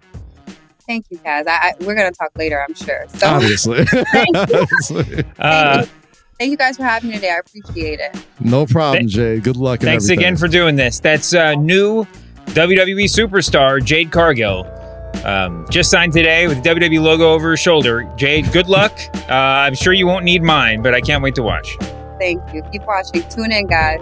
Thank 0.87 1.05
you, 1.09 1.17
guys. 1.17 1.45
I, 1.47 1.51
I, 1.51 1.73
we're 1.81 1.95
going 1.95 2.11
to 2.11 2.17
talk 2.17 2.31
later, 2.37 2.63
I'm 2.67 2.73
sure. 2.73 3.05
So, 3.15 3.27
Obviously. 3.35 3.85
thank, 3.85 4.35
you. 4.35 5.23
Uh, 5.39 5.85
thank 6.37 6.51
you 6.51 6.57
guys 6.57 6.77
for 6.77 6.83
having 6.83 7.09
me 7.09 7.15
today. 7.15 7.31
I 7.31 7.37
appreciate 7.37 7.99
it. 7.99 8.25
No 8.39 8.65
problem, 8.65 9.03
th- 9.03 9.11
Jay. 9.15 9.39
Good 9.39 9.57
luck. 9.57 9.79
Thanks 9.79 10.09
again 10.09 10.35
for 10.35 10.47
doing 10.47 10.75
this. 10.75 10.99
That's 10.99 11.33
uh, 11.33 11.53
new 11.53 12.05
WWE 12.47 13.05
superstar 13.05 13.83
Jade 13.83 14.11
Cargill. 14.11 14.67
Um, 15.23 15.65
just 15.69 15.91
signed 15.91 16.13
today 16.13 16.47
with 16.47 16.63
the 16.63 16.69
WWE 16.69 17.01
logo 17.01 17.31
over 17.31 17.51
his 17.51 17.59
shoulder. 17.59 18.11
Jade, 18.15 18.51
good 18.51 18.67
luck. 18.67 18.97
Uh, 19.29 19.33
I'm 19.33 19.75
sure 19.75 19.93
you 19.93 20.07
won't 20.07 20.25
need 20.25 20.41
mine, 20.41 20.81
but 20.81 20.93
I 20.93 21.01
can't 21.01 21.21
wait 21.23 21.35
to 21.35 21.43
watch. 21.43 21.77
Thank 22.19 22.41
you. 22.53 22.63
Keep 22.71 22.83
watching. 22.85 23.23
Tune 23.29 23.51
in, 23.51 23.67
guys. 23.67 24.01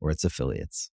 or 0.00 0.10
its 0.10 0.24
affiliates. 0.24 0.90